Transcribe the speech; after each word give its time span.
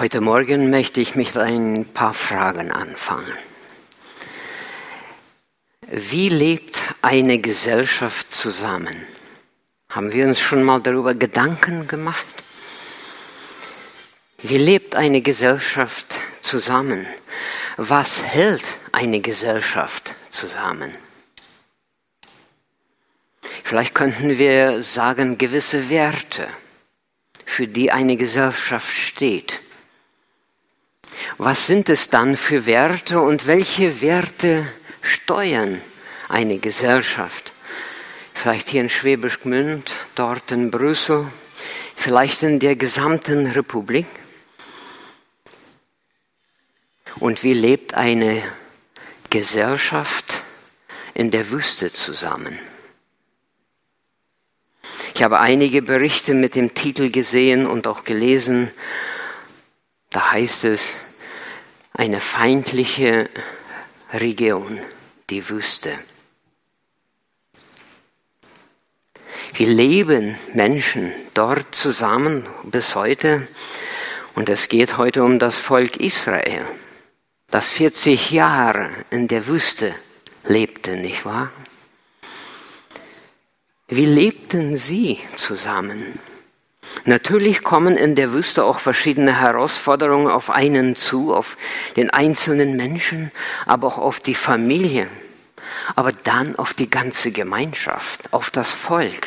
Heute 0.00 0.22
Morgen 0.22 0.70
möchte 0.70 1.02
ich 1.02 1.14
mit 1.14 1.36
ein 1.36 1.84
paar 1.84 2.14
Fragen 2.14 2.72
anfangen. 2.72 3.36
Wie 5.90 6.30
lebt 6.30 6.82
eine 7.02 7.38
Gesellschaft 7.38 8.32
zusammen? 8.32 8.96
Haben 9.90 10.14
wir 10.14 10.26
uns 10.26 10.40
schon 10.40 10.62
mal 10.62 10.80
darüber 10.80 11.12
Gedanken 11.12 11.86
gemacht? 11.86 12.24
Wie 14.38 14.56
lebt 14.56 14.96
eine 14.96 15.20
Gesellschaft 15.20 16.18
zusammen? 16.40 17.06
Was 17.76 18.22
hält 18.22 18.64
eine 18.92 19.20
Gesellschaft 19.20 20.14
zusammen? 20.30 20.96
Vielleicht 23.64 23.94
könnten 23.94 24.38
wir 24.38 24.82
sagen, 24.82 25.36
gewisse 25.36 25.90
Werte, 25.90 26.48
für 27.44 27.68
die 27.68 27.92
eine 27.92 28.16
Gesellschaft 28.16 28.96
steht. 28.96 29.60
Was 31.38 31.66
sind 31.66 31.88
es 31.88 32.10
dann 32.10 32.36
für 32.36 32.66
Werte 32.66 33.20
und 33.20 33.46
welche 33.46 34.00
Werte 34.00 34.66
steuern 35.02 35.80
eine 36.28 36.58
Gesellschaft? 36.58 37.52
Vielleicht 38.34 38.68
hier 38.68 38.82
in 38.82 38.88
Schwäbisch 38.88 39.40
Gmünd, 39.40 39.92
dort 40.14 40.50
in 40.52 40.70
Brüssel, 40.70 41.26
vielleicht 41.94 42.42
in 42.42 42.58
der 42.58 42.76
gesamten 42.76 43.46
Republik. 43.46 44.06
Und 47.16 47.42
wie 47.42 47.52
lebt 47.52 47.94
eine 47.94 48.42
Gesellschaft 49.28 50.42
in 51.12 51.30
der 51.30 51.50
Wüste 51.50 51.92
zusammen? 51.92 52.58
Ich 55.14 55.22
habe 55.22 55.40
einige 55.40 55.82
Berichte 55.82 56.32
mit 56.32 56.54
dem 56.54 56.72
Titel 56.72 57.10
gesehen 57.10 57.66
und 57.66 57.86
auch 57.86 58.04
gelesen. 58.04 58.70
Da 60.08 60.32
heißt 60.32 60.64
es, 60.64 60.94
eine 62.00 62.22
feindliche 62.22 63.28
Region, 64.10 64.80
die 65.28 65.50
Wüste. 65.50 65.98
Wie 69.52 69.66
leben 69.66 70.38
Menschen 70.54 71.12
dort 71.34 71.74
zusammen 71.74 72.46
bis 72.62 72.94
heute? 72.94 73.46
Und 74.34 74.48
es 74.48 74.70
geht 74.70 74.96
heute 74.96 75.22
um 75.22 75.38
das 75.38 75.58
Volk 75.58 75.98
Israel, 75.98 76.64
das 77.48 77.68
40 77.68 78.30
Jahre 78.30 78.88
in 79.10 79.28
der 79.28 79.46
Wüste 79.46 79.94
lebte, 80.44 80.96
nicht 80.96 81.26
wahr? 81.26 81.52
Wie 83.88 84.06
lebten 84.06 84.78
sie 84.78 85.20
zusammen? 85.36 86.18
Natürlich 87.04 87.62
kommen 87.62 87.96
in 87.96 88.14
der 88.14 88.32
Wüste 88.32 88.64
auch 88.64 88.80
verschiedene 88.80 89.40
Herausforderungen 89.40 90.28
auf 90.28 90.50
einen 90.50 90.96
zu, 90.96 91.34
auf 91.34 91.56
den 91.96 92.10
einzelnen 92.10 92.76
Menschen, 92.76 93.32
aber 93.66 93.86
auch 93.86 93.98
auf 93.98 94.20
die 94.20 94.34
Familie, 94.34 95.08
aber 95.96 96.12
dann 96.12 96.56
auf 96.56 96.74
die 96.74 96.90
ganze 96.90 97.30
Gemeinschaft, 97.30 98.32
auf 98.32 98.50
das 98.50 98.74
Volk. 98.74 99.26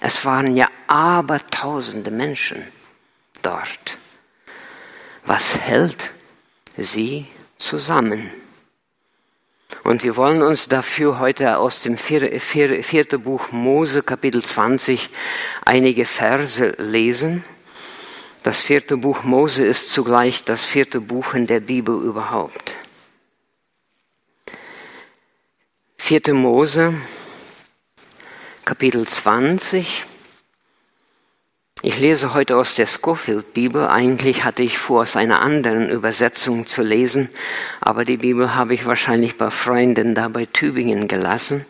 Es 0.00 0.24
waren 0.24 0.56
ja 0.56 0.68
abertausende 0.86 2.10
Menschen 2.10 2.62
dort. 3.42 3.98
Was 5.24 5.58
hält 5.58 6.10
sie 6.76 7.26
zusammen? 7.58 8.30
Und 9.84 10.02
wir 10.02 10.16
wollen 10.16 10.42
uns 10.42 10.68
dafür 10.68 11.18
heute 11.18 11.58
aus 11.58 11.80
dem 11.80 11.96
vierten 11.98 13.22
Buch 13.22 13.52
Mose, 13.52 14.02
Kapitel 14.02 14.42
20, 14.42 15.08
einige 15.64 16.04
Verse 16.04 16.74
lesen. 16.78 17.44
Das 18.42 18.62
vierte 18.62 18.96
Buch 18.96 19.24
Mose 19.24 19.64
ist 19.64 19.90
zugleich 19.90 20.44
das 20.44 20.64
vierte 20.64 21.00
Buch 21.00 21.34
in 21.34 21.46
der 21.46 21.60
Bibel 21.60 22.02
überhaupt. 22.02 22.76
Vierte 25.96 26.32
Mose, 26.32 26.94
Kapitel 28.64 29.06
20, 29.06 30.04
ich 31.82 32.00
lese 32.00 32.34
heute 32.34 32.56
aus 32.56 32.74
der 32.74 32.86
Schofield 32.86 33.54
Bibel. 33.54 33.86
Eigentlich 33.86 34.44
hatte 34.44 34.64
ich 34.64 34.78
vor, 34.78 35.02
aus 35.02 35.14
einer 35.14 35.40
anderen 35.40 35.88
Übersetzung 35.88 36.66
zu 36.66 36.82
lesen, 36.82 37.28
aber 37.80 38.04
die 38.04 38.16
Bibel 38.16 38.56
habe 38.56 38.74
ich 38.74 38.84
wahrscheinlich 38.84 39.38
bei 39.38 39.50
Freunden 39.50 40.14
da 40.14 40.28
bei 40.28 40.46
Tübingen 40.46 41.06
gelassen. 41.06 41.64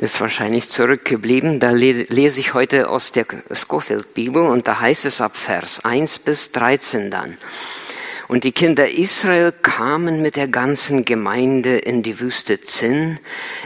Ist 0.00 0.20
wahrscheinlich 0.20 0.68
zurückgeblieben. 0.68 1.60
Da 1.60 1.70
lese 1.70 2.40
ich 2.40 2.54
heute 2.54 2.88
aus 2.88 3.12
der 3.12 3.26
Schofield 3.52 4.14
Bibel 4.14 4.42
und 4.42 4.66
da 4.66 4.80
heißt 4.80 5.04
es 5.04 5.20
ab 5.20 5.36
Vers 5.36 5.84
1 5.84 6.18
bis 6.18 6.50
13 6.50 7.10
dann. 7.12 7.36
Und 8.26 8.42
die 8.42 8.52
Kinder 8.52 8.90
Israel 8.90 9.52
kamen 9.52 10.22
mit 10.22 10.34
der 10.34 10.48
ganzen 10.48 11.04
Gemeinde 11.04 11.78
in 11.78 12.02
die 12.02 12.18
Wüste 12.18 12.60
Zinn 12.60 13.20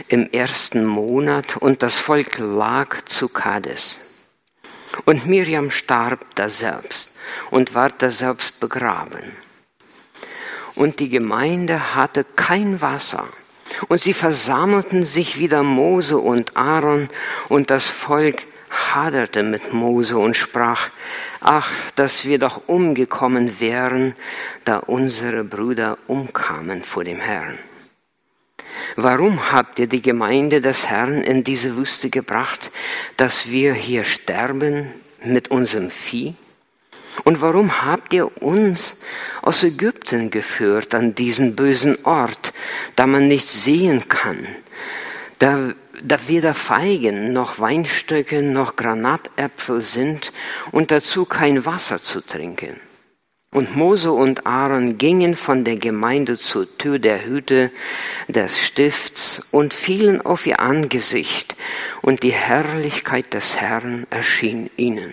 im 0.09 0.29
ersten 0.31 0.85
Monat 0.85 1.57
und 1.57 1.81
das 1.81 1.99
Volk 1.99 2.37
lag 2.37 3.01
zu 3.05 3.29
Kades. 3.29 3.97
Und 5.05 5.25
Miriam 5.25 5.69
starb 5.69 6.19
da 6.35 6.49
selbst 6.49 7.15
und 7.51 7.75
ward 7.75 8.01
da 8.01 8.09
selbst 8.09 8.59
begraben. 8.59 9.31
Und 10.75 10.99
die 10.99 11.09
Gemeinde 11.09 11.95
hatte 11.95 12.23
kein 12.23 12.81
Wasser. 12.81 13.25
Und 13.87 13.99
sie 13.99 14.13
versammelten 14.13 15.03
sich 15.03 15.39
wieder 15.39 15.63
Mose 15.63 16.17
und 16.17 16.55
Aaron 16.55 17.09
und 17.49 17.69
das 17.69 17.89
Volk 17.89 18.43
haderte 18.69 19.43
mit 19.43 19.73
Mose 19.73 20.17
und 20.17 20.35
sprach, 20.35 20.89
ach, 21.41 21.69
dass 21.95 22.25
wir 22.25 22.39
doch 22.39 22.61
umgekommen 22.67 23.59
wären, 23.59 24.15
da 24.65 24.77
unsere 24.77 25.43
Brüder 25.43 25.97
umkamen 26.07 26.83
vor 26.83 27.03
dem 27.03 27.19
Herrn. 27.19 27.57
Warum 28.95 29.51
habt 29.51 29.79
ihr 29.79 29.87
die 29.87 30.01
Gemeinde 30.01 30.61
des 30.61 30.87
Herrn 30.87 31.21
in 31.21 31.43
diese 31.43 31.77
Wüste 31.77 32.09
gebracht, 32.09 32.71
dass 33.15 33.49
wir 33.49 33.73
hier 33.73 34.03
sterben 34.03 34.87
mit 35.23 35.49
unserem 35.49 35.89
Vieh? 35.89 36.33
Und 37.23 37.41
warum 37.41 37.83
habt 37.83 38.13
ihr 38.13 38.41
uns 38.41 39.01
aus 39.41 39.63
Ägypten 39.63 40.29
geführt 40.29 40.93
an 40.93 41.15
diesen 41.15 41.55
bösen 41.55 42.05
Ort, 42.05 42.53
da 42.95 43.07
man 43.07 43.27
nicht 43.27 43.47
sehen 43.47 44.07
kann, 44.07 44.47
da, 45.39 45.73
da 46.03 46.27
weder 46.27 46.53
Feigen 46.53 47.33
noch 47.33 47.59
Weinstöcke 47.59 48.41
noch 48.41 48.75
Granatäpfel 48.75 49.81
sind 49.81 50.31
und 50.71 50.91
dazu 50.91 51.25
kein 51.25 51.65
Wasser 51.65 52.01
zu 52.01 52.21
trinken? 52.21 52.79
Und 53.57 53.75
Mose 53.75 54.11
und 54.11 54.45
Aaron 54.45 54.99
gingen 54.99 55.35
von 55.35 55.63
der 55.63 55.77
Gemeinde 55.77 56.37
zur 56.37 56.77
Tür 56.77 56.99
der 56.99 57.25
Hütte 57.25 57.71
des 58.27 58.63
Stifts 58.63 59.47
und 59.49 59.73
fielen 59.73 60.21
auf 60.21 60.45
ihr 60.45 60.59
Angesicht, 60.59 61.55
und 62.03 62.21
die 62.21 62.33
Herrlichkeit 62.33 63.33
des 63.33 63.57
Herrn 63.57 64.05
erschien 64.11 64.69
ihnen. 64.77 65.11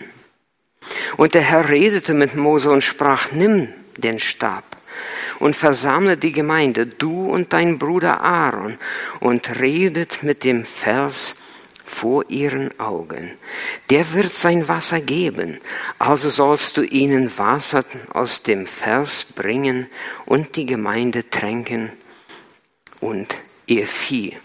Und 1.16 1.32
der 1.32 1.40
Herr 1.40 1.70
redete 1.70 2.12
mit 2.12 2.36
Mose 2.36 2.70
und 2.70 2.82
sprach, 2.82 3.32
nimm 3.32 3.68
den 3.96 4.18
Stab 4.18 4.76
und 5.38 5.56
versammle 5.56 6.18
die 6.18 6.32
Gemeinde, 6.32 6.86
du 6.86 7.26
und 7.26 7.54
dein 7.54 7.78
Bruder 7.78 8.20
Aaron, 8.20 8.76
und 9.20 9.58
redet 9.58 10.22
mit 10.22 10.44
dem 10.44 10.66
Vers 10.66 11.36
vor 11.84 12.28
ihren 12.28 12.78
Augen. 12.80 13.32
Der 13.90 14.12
wird 14.12 14.30
sein 14.30 14.68
Wasser 14.68 15.00
geben, 15.00 15.58
also 15.98 16.28
sollst 16.28 16.76
du 16.76 16.82
ihnen 16.82 17.38
Wasser 17.38 17.84
aus 18.12 18.42
dem 18.42 18.66
Vers 18.66 19.24
bringen 19.24 19.88
und 20.26 20.56
die 20.56 20.66
Gemeinde 20.66 21.28
tränken 21.28 21.92
und 23.00 23.38
ihr 23.66 23.86
Vieh. 23.86 24.36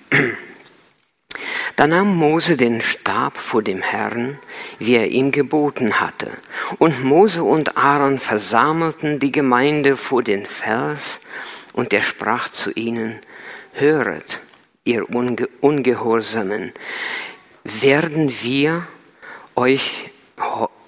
Da 1.75 1.87
nahm 1.87 2.13
Mose 2.13 2.57
den 2.57 2.81
Stab 2.81 3.37
vor 3.37 3.63
dem 3.63 3.81
Herrn, 3.81 4.37
wie 4.79 4.95
er 4.95 5.07
ihm 5.07 5.31
geboten 5.31 6.01
hatte. 6.01 6.29
Und 6.77 7.05
Mose 7.05 7.41
und 7.41 7.77
Aaron 7.77 8.19
versammelten 8.19 9.19
die 9.19 9.31
Gemeinde 9.31 9.95
vor 9.95 10.21
den 10.21 10.45
Vers, 10.45 11.21
und 11.71 11.93
er 11.93 12.01
sprach 12.01 12.49
zu 12.49 12.71
ihnen, 12.71 13.19
Höret, 13.71 14.41
ihr 14.83 15.09
Unge 15.09 15.47
Ungehorsamen, 15.61 16.73
werden 17.63 18.31
wir 18.41 18.87
euch, 19.55 20.11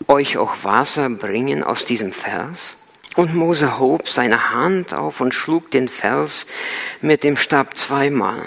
euch 0.08 0.38
auch 0.38 0.64
Wasser 0.64 1.10
bringen 1.10 1.64
aus 1.64 1.86
diesem 1.86 2.14
Vers? 2.14 2.76
Und 3.16 3.36
Mose 3.36 3.78
hob 3.78 4.08
seine 4.08 4.52
Hand 4.52 4.94
auf 4.94 5.20
und 5.20 5.34
schlug 5.34 5.70
den 5.72 5.90
Vers 5.90 6.48
mit 7.02 7.24
dem 7.24 7.36
Stab 7.36 7.78
zweimal. 7.78 8.46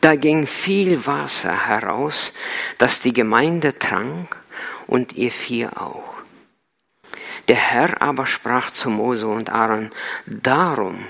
Da 0.00 0.16
ging 0.16 0.46
viel 0.46 1.06
Wasser 1.06 1.66
heraus, 1.66 2.32
das 2.78 3.00
die 3.00 3.12
Gemeinde 3.12 3.78
trank 3.78 4.36
und 4.86 5.12
ihr 5.12 5.30
Vieh 5.30 5.66
auch. 5.66 6.12
Der 7.48 7.56
Herr 7.56 8.00
aber 8.00 8.26
sprach 8.26 8.70
zu 8.70 8.88
Mose 8.88 9.26
und 9.26 9.50
Aaron, 9.50 9.90
darum 10.26 11.06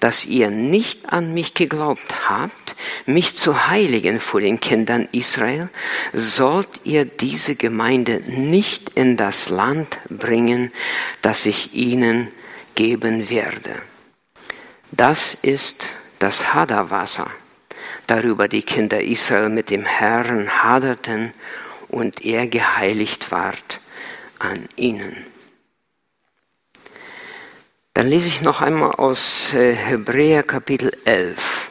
dass 0.00 0.24
ihr 0.24 0.50
nicht 0.50 1.12
an 1.12 1.34
mich 1.34 1.54
geglaubt 1.54 2.28
habt, 2.28 2.76
mich 3.06 3.36
zu 3.36 3.68
heiligen 3.68 4.20
vor 4.20 4.40
den 4.40 4.60
Kindern 4.60 5.08
Israel, 5.12 5.68
sollt 6.12 6.80
ihr 6.84 7.04
diese 7.04 7.56
Gemeinde 7.56 8.22
nicht 8.26 8.90
in 8.90 9.16
das 9.16 9.50
Land 9.50 9.98
bringen, 10.08 10.72
das 11.22 11.46
ich 11.46 11.74
ihnen 11.74 12.28
geben 12.74 13.28
werde. 13.28 13.74
Das 14.92 15.34
ist 15.34 15.88
das 16.18 16.54
Haderwasser, 16.54 17.30
darüber 18.06 18.48
die 18.48 18.62
Kinder 18.62 19.02
Israel 19.02 19.48
mit 19.48 19.70
dem 19.70 19.84
Herrn 19.84 20.62
haderten 20.62 21.32
und 21.88 22.24
er 22.24 22.46
geheiligt 22.46 23.30
ward 23.32 23.80
an 24.38 24.68
ihnen. 24.76 25.26
Dann 27.98 28.10
lese 28.10 28.28
ich 28.28 28.42
noch 28.42 28.60
einmal 28.60 28.92
aus 28.92 29.52
äh, 29.54 29.74
Hebräer 29.74 30.44
Kapitel 30.44 30.96
11. 31.04 31.68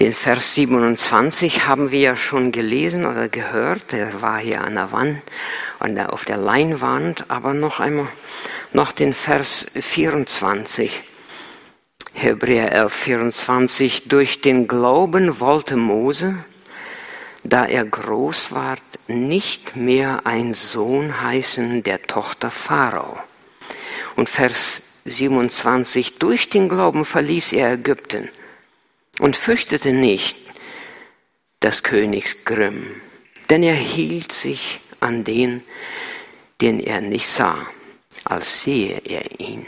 Den 0.00 0.12
Vers 0.14 0.52
27 0.54 1.68
haben 1.68 1.92
wir 1.92 2.00
ja 2.00 2.16
schon 2.16 2.50
gelesen 2.50 3.06
oder 3.06 3.28
gehört. 3.28 3.92
Der 3.92 4.20
war 4.20 4.40
hier 4.40 4.62
an 4.62 4.74
der 4.74 4.90
Wand, 4.90 5.22
auf 6.08 6.24
der 6.24 6.38
Leinwand. 6.38 7.30
Aber 7.30 7.54
noch 7.54 7.78
einmal, 7.78 8.08
noch 8.72 8.90
den 8.90 9.14
Vers 9.14 9.68
24. 9.78 11.04
Hebräer 12.12 12.72
11, 12.72 12.92
24. 12.92 14.08
Durch 14.08 14.40
den 14.40 14.66
Glauben 14.66 15.38
wollte 15.38 15.76
Mose, 15.76 16.44
da 17.44 17.64
er 17.64 17.84
groß 17.84 18.56
ward, 18.56 18.82
nicht 19.06 19.76
mehr 19.76 20.22
ein 20.24 20.52
Sohn 20.52 21.22
heißen 21.22 21.84
der 21.84 22.02
Tochter 22.02 22.50
Pharao 22.50 23.16
und 24.20 24.28
Vers 24.28 24.82
27, 25.06 26.18
durch 26.18 26.50
den 26.50 26.68
Glauben 26.68 27.06
verließ 27.06 27.54
er 27.54 27.72
Ägypten 27.72 28.28
und 29.18 29.34
fürchtete 29.34 29.92
nicht 29.92 30.36
des 31.62 31.82
Königs 31.82 32.44
Grimm, 32.44 33.00
denn 33.48 33.62
er 33.62 33.74
hielt 33.74 34.30
sich 34.30 34.80
an 35.00 35.24
den, 35.24 35.62
den 36.60 36.80
er 36.80 37.00
nicht 37.00 37.28
sah, 37.28 37.66
als 38.24 38.62
sehe 38.62 39.00
er 39.06 39.40
ihn. 39.40 39.64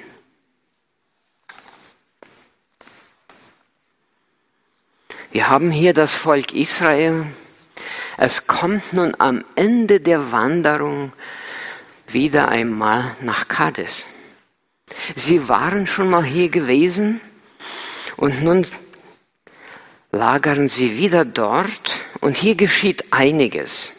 Wir 5.31 5.48
haben 5.48 5.70
hier 5.70 5.94
das 5.94 6.14
Volk 6.14 6.52
Israel. 6.52 7.25
Es 8.19 8.46
kommt 8.46 8.93
nun 8.93 9.14
am 9.19 9.46
Ende 9.55 9.98
der 9.98 10.31
Wanderung 10.31 11.14
wieder 12.06 12.50
einmal 12.50 13.16
nach 13.22 13.48
Kades. 13.48 14.05
Sie 15.17 15.49
waren 15.49 15.87
schon 15.87 16.11
mal 16.11 16.25
hier 16.25 16.49
gewesen 16.49 17.21
und 18.17 18.43
nun 18.43 18.67
lagern 20.12 20.69
sie 20.69 20.99
wieder 20.99 21.25
dort 21.25 22.00
und 22.21 22.37
hier 22.37 22.55
geschieht 22.55 23.12
einiges. 23.12 23.93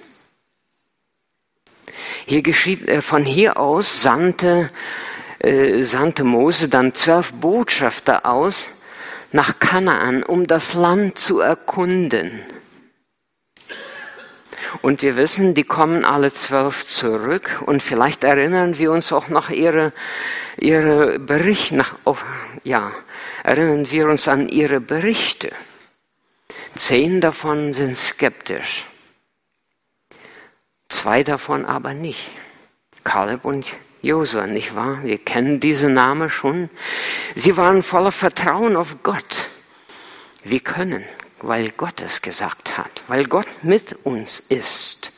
Hier 2.25 2.42
geschieht, 2.42 2.88
äh, 2.88 3.01
von 3.01 3.25
hier 3.25 3.57
aus 3.57 4.01
sandte, 4.01 4.69
äh, 5.40 5.84
sandte 5.84 6.24
Mose 6.24 6.69
dann 6.69 6.94
zwölf 6.94 7.34
Botschafter 7.34 8.25
aus 8.25 8.68
nach 9.31 9.60
Kanaan, 9.60 10.24
um 10.24 10.48
das 10.48 10.74
Land 10.74 11.18
zu 11.18 11.40
erkunden. 11.40 12.42
Und 14.81 15.01
wir 15.01 15.15
wissen, 15.15 15.53
die 15.53 15.63
kommen 15.63 16.03
alle 16.05 16.33
zwölf 16.33 16.85
zurück 16.85 17.61
und 17.65 17.83
vielleicht 17.83 18.23
erinnern 18.23 18.77
wir 18.77 18.91
uns 18.91 19.11
auch 19.11 19.27
noch 19.27 19.49
ihre, 19.49 19.93
ihre 20.57 21.19
Berichte, 21.19 21.75
nach, 21.75 21.95
oh, 22.05 22.17
ja, 22.63 22.91
erinnern 23.43 23.89
wir 23.91 24.07
uns 24.07 24.27
an 24.27 24.49
ihre 24.49 24.79
Berichte. 24.79 25.51
Zehn 26.75 27.21
davon 27.21 27.73
sind 27.73 27.95
skeptisch, 27.95 28.85
zwei 30.89 31.23
davon 31.23 31.65
aber 31.65 31.93
nicht. 31.93 32.31
Kaleb 33.03 33.45
und 33.45 33.73
Josua, 34.01 34.47
nicht 34.47 34.75
wahr? 34.75 34.99
Wir 35.03 35.17
kennen 35.17 35.59
diese 35.59 35.87
Namen 35.87 36.29
schon. 36.29 36.69
Sie 37.35 37.55
waren 37.57 37.83
voller 37.83 38.11
Vertrauen 38.11 38.75
auf 38.75 38.97
Gott. 39.03 39.49
Wir 40.43 40.59
können 40.59 41.05
weil 41.44 41.72
Gott 41.72 42.01
es 42.01 42.22
gesagt 42.22 42.78
hat, 42.78 43.04
weil 43.07 43.25
Gott 43.25 43.48
mit 43.63 43.98
uns 44.04 44.40
ist. 44.50 45.12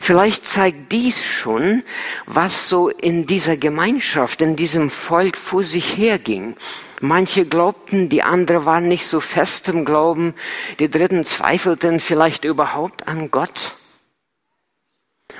Vielleicht 0.00 0.46
zeigt 0.46 0.92
dies 0.92 1.24
schon, 1.24 1.84
was 2.26 2.68
so 2.68 2.88
in 2.88 3.24
dieser 3.24 3.56
Gemeinschaft, 3.56 4.42
in 4.42 4.56
diesem 4.56 4.90
Volk 4.90 5.36
vor 5.36 5.62
sich 5.62 5.96
herging. 5.96 6.56
Manche 7.00 7.46
glaubten, 7.46 8.08
die 8.08 8.22
anderen 8.22 8.66
waren 8.66 8.88
nicht 8.88 9.06
so 9.06 9.20
fest 9.20 9.68
im 9.68 9.84
Glauben, 9.84 10.34
die 10.78 10.90
Dritten 10.90 11.24
zweifelten 11.24 12.00
vielleicht 12.00 12.44
überhaupt 12.44 13.06
an 13.06 13.30
Gott. 13.30 13.74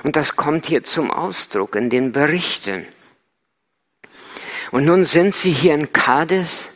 Und 0.03 0.15
das 0.15 0.35
kommt 0.35 0.65
hier 0.65 0.83
zum 0.83 1.11
Ausdruck 1.11 1.75
in 1.75 1.89
den 1.89 2.11
Berichten. 2.11 2.87
Und 4.71 4.85
nun 4.85 5.03
sind 5.03 5.33
sie 5.33 5.51
hier 5.51 5.73
in 5.73 5.93
Kades. 5.93 6.69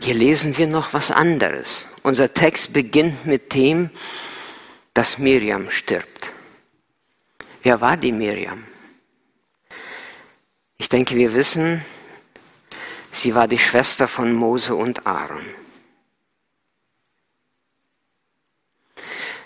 Hier 0.00 0.14
lesen 0.14 0.56
wir 0.56 0.66
noch 0.66 0.92
was 0.92 1.10
anderes. 1.10 1.86
Unser 2.02 2.32
Text 2.32 2.72
beginnt 2.72 3.26
mit 3.26 3.54
dem, 3.54 3.90
dass 4.94 5.18
Miriam 5.18 5.70
stirbt. 5.70 6.30
Wer 7.62 7.80
war 7.80 7.96
die 7.96 8.12
Miriam? 8.12 8.64
Ich 10.78 10.88
denke, 10.88 11.16
wir 11.16 11.34
wissen, 11.34 11.84
sie 13.10 13.34
war 13.34 13.48
die 13.48 13.58
Schwester 13.58 14.06
von 14.06 14.32
Mose 14.32 14.74
und 14.74 15.06
Aaron. 15.06 15.44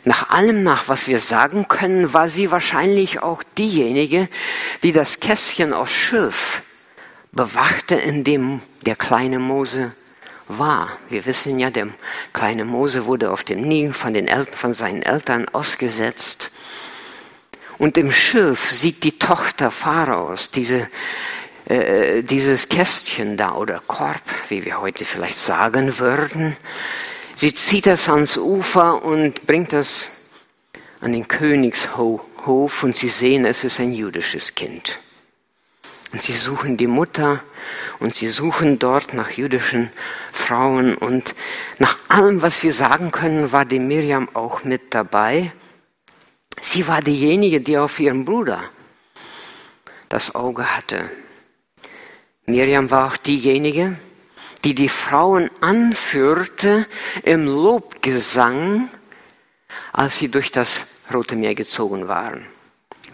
Nach 0.04 0.30
allem 0.30 0.62
nach, 0.62 0.88
was 0.88 1.08
wir 1.08 1.20
sagen 1.20 1.68
können, 1.68 2.12
war 2.12 2.28
sie 2.28 2.50
wahrscheinlich 2.50 3.20
auch 3.20 3.42
diejenige, 3.42 4.28
die 4.82 4.92
das 4.92 5.20
Kästchen 5.20 5.72
aus 5.72 5.90
Schilf 5.90 6.62
bewachte, 7.30 7.94
in 7.94 8.24
dem 8.24 8.60
der 8.82 8.96
kleine 8.96 9.38
Mose 9.38 9.94
war. 10.48 10.98
Wir 11.08 11.24
wissen 11.26 11.58
ja, 11.58 11.70
der 11.70 11.88
kleine 12.32 12.64
Mose 12.64 13.06
wurde 13.06 13.30
auf 13.30 13.44
dem 13.44 13.62
Nil 13.62 13.92
von, 13.92 14.14
den 14.14 14.28
Eltern, 14.28 14.54
von 14.54 14.72
seinen 14.72 15.02
Eltern 15.02 15.48
ausgesetzt. 15.48 16.50
Und 17.78 17.98
im 17.98 18.12
Schilf 18.12 18.70
sieht 18.70 19.02
die 19.04 19.18
Tochter 19.18 19.70
Pharaos 19.70 20.50
diese, 20.50 20.88
äh, 21.66 22.22
dieses 22.22 22.68
Kästchen 22.68 23.36
da 23.36 23.54
oder 23.54 23.82
Korb, 23.86 24.22
wie 24.48 24.64
wir 24.64 24.80
heute 24.80 25.04
vielleicht 25.04 25.38
sagen 25.38 25.98
würden. 25.98 26.56
Sie 27.34 27.54
zieht 27.54 27.86
das 27.86 28.08
ans 28.08 28.36
Ufer 28.36 29.02
und 29.02 29.46
bringt 29.46 29.72
das 29.72 30.08
an 31.00 31.12
den 31.12 31.26
Königshof 31.26 32.82
und 32.82 32.96
sie 32.96 33.08
sehen, 33.08 33.44
es 33.44 33.64
ist 33.64 33.80
ein 33.80 33.92
jüdisches 33.92 34.54
Kind. 34.54 34.98
Und 36.12 36.22
sie 36.22 36.34
suchen 36.34 36.76
die 36.76 36.86
Mutter 36.86 37.42
und 37.98 38.14
sie 38.14 38.28
suchen 38.28 38.78
dort 38.78 39.14
nach 39.14 39.30
jüdischen 39.30 39.90
Frauen. 40.30 40.94
Und 40.94 41.34
nach 41.78 41.96
allem, 42.08 42.42
was 42.42 42.62
wir 42.62 42.74
sagen 42.74 43.10
können, 43.10 43.50
war 43.52 43.64
die 43.64 43.78
Miriam 43.78 44.28
auch 44.34 44.62
mit 44.64 44.94
dabei. 44.94 45.52
Sie 46.60 46.86
war 46.86 47.00
diejenige, 47.00 47.60
die 47.60 47.78
auf 47.78 47.98
ihren 47.98 48.26
Bruder 48.26 48.62
das 50.10 50.34
Auge 50.34 50.76
hatte. 50.76 51.10
Miriam 52.44 52.90
war 52.90 53.06
auch 53.06 53.16
diejenige, 53.16 53.96
die 54.64 54.74
die 54.74 54.90
Frauen 54.90 55.50
anführte 55.60 56.86
im 57.22 57.46
Lobgesang, 57.46 58.90
als 59.92 60.18
sie 60.18 60.28
durch 60.28 60.52
das 60.52 60.86
Rote 61.12 61.36
Meer 61.36 61.54
gezogen 61.54 62.08
waren. 62.08 62.46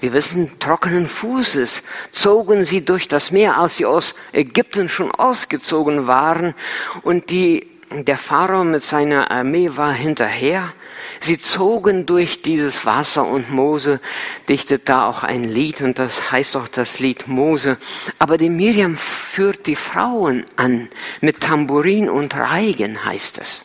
Wir 0.01 0.13
wissen, 0.13 0.61
trockenen 0.61 1.09
Fußes 1.09 1.83
zogen 2.13 2.65
sie 2.65 2.85
durch 2.85 3.09
das 3.09 3.33
Meer, 3.33 3.59
als 3.59 3.77
sie 3.77 3.87
aus 3.87 4.15
Ägypten 4.33 4.89
schon 4.89 5.11
ausgezogen 5.11 6.07
waren 6.07 6.55
und 7.03 7.31
die, 7.31 7.67
der 7.91 8.17
Pharao 8.17 8.63
mit 8.63 8.83
seiner 8.83 9.31
Armee 9.31 9.71
war 9.75 9.93
hinterher. 9.93 10.73
Sie 11.21 11.41
zogen 11.41 12.07
durch 12.07 12.43
dieses 12.43 12.87
Wasser 12.87 13.27
und 13.27 13.51
Mose 13.51 14.01
dichtet 14.49 14.89
da 14.89 15.09
auch 15.09 15.25
ein 15.25 15.43
Lied 15.43 15.81
und 15.81 15.99
das 15.99 16.31
heißt 16.31 16.55
auch 16.55 16.69
das 16.69 17.01
Lied 17.01 17.27
Mose. 17.27 17.77
Aber 18.21 18.37
die 18.37 18.51
Miriam 18.51 18.97
führt 18.97 19.67
die 19.67 19.75
Frauen 19.75 20.45
an 20.55 20.89
mit 21.21 21.41
Tambourin 21.41 22.09
und 22.09 22.37
Reigen 22.37 23.05
heißt 23.05 23.39
es. 23.39 23.65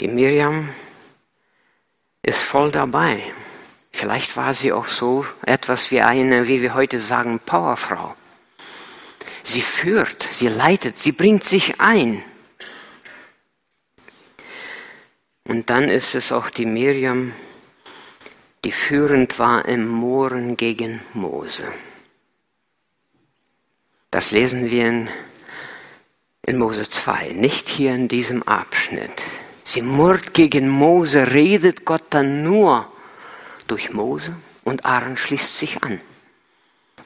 Die 0.00 0.08
Miriam 0.08 0.70
ist 2.22 2.42
voll 2.42 2.72
dabei. 2.72 3.22
Vielleicht 3.92 4.36
war 4.36 4.54
sie 4.54 4.72
auch 4.72 4.86
so 4.86 5.26
etwas 5.42 5.90
wie 5.90 6.00
eine, 6.00 6.48
wie 6.48 6.62
wir 6.62 6.74
heute 6.74 6.98
sagen, 6.98 7.40
Powerfrau. 7.40 8.16
Sie 9.42 9.60
führt, 9.60 10.28
sie 10.30 10.48
leitet, 10.48 10.98
sie 10.98 11.12
bringt 11.12 11.44
sich 11.44 11.80
ein. 11.80 12.22
Und 15.44 15.70
dann 15.70 15.88
ist 15.88 16.14
es 16.14 16.32
auch 16.32 16.50
die 16.50 16.66
Miriam, 16.66 17.32
die 18.64 18.72
führend 18.72 19.38
war 19.38 19.66
im 19.66 19.88
Mohren 19.88 20.56
gegen 20.56 21.00
Mose. 21.14 21.64
Das 24.10 24.30
lesen 24.30 24.70
wir 24.70 24.86
in 24.86 25.10
In 26.44 26.58
Mose 26.58 26.88
2, 26.90 27.30
nicht 27.34 27.68
hier 27.68 27.94
in 27.94 28.08
diesem 28.08 28.42
Abschnitt. 28.42 29.22
Sie 29.62 29.80
murrt 29.80 30.34
gegen 30.34 30.68
Mose, 30.68 31.32
redet 31.32 31.84
Gott 31.84 32.02
dann 32.10 32.42
nur 32.42 32.91
durch 33.66 33.92
Mose 33.92 34.34
und 34.64 34.84
Aaron 34.84 35.16
schließt 35.16 35.58
sich 35.58 35.82
an. 35.82 36.00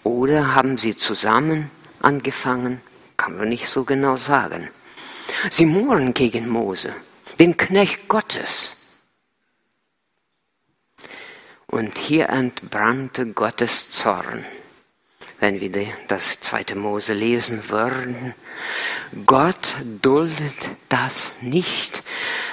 Oder 0.05 0.55
haben 0.55 0.79
sie 0.79 0.97
zusammen 0.97 1.71
angefangen? 2.01 2.81
Kann 3.17 3.37
man 3.37 3.49
nicht 3.49 3.69
so 3.69 3.85
genau 3.85 4.17
sagen. 4.17 4.69
Sie 5.51 5.67
murren 5.67 6.15
gegen 6.15 6.49
Mose, 6.49 6.95
den 7.39 7.57
Knecht 7.57 8.09
Gottes. 8.09 9.01
Und 11.67 11.99
hier 11.99 12.29
entbrannte 12.29 13.27
Gottes 13.33 13.91
Zorn. 13.91 14.45
Wenn 15.41 15.61
wir 15.61 15.71
das 16.09 16.41
zweite 16.41 16.75
Mose 16.77 17.13
lesen 17.13 17.69
würden, 17.69 18.35
Gott 19.27 19.77
duldet 20.01 20.71
das 20.89 21.35
nicht, 21.43 22.03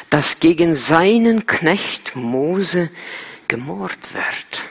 dass 0.10 0.39
gegen 0.39 0.75
seinen 0.75 1.45
Knecht 1.45 2.15
Mose 2.15 2.89
gemurrt 3.53 4.15
wird. 4.15 4.65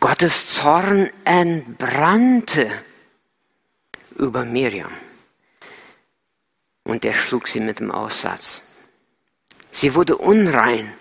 Gottes 0.00 0.48
Zorn 0.54 1.08
entbrannte 1.22 2.68
über 4.16 4.44
Miriam. 4.44 4.90
Und 6.82 7.04
er 7.04 7.14
schlug 7.14 7.46
sie 7.46 7.60
mit 7.60 7.78
dem 7.78 7.92
Aussatz. 7.92 8.62
Sie 9.70 9.94
wurde 9.94 10.16
unrein. 10.16 10.92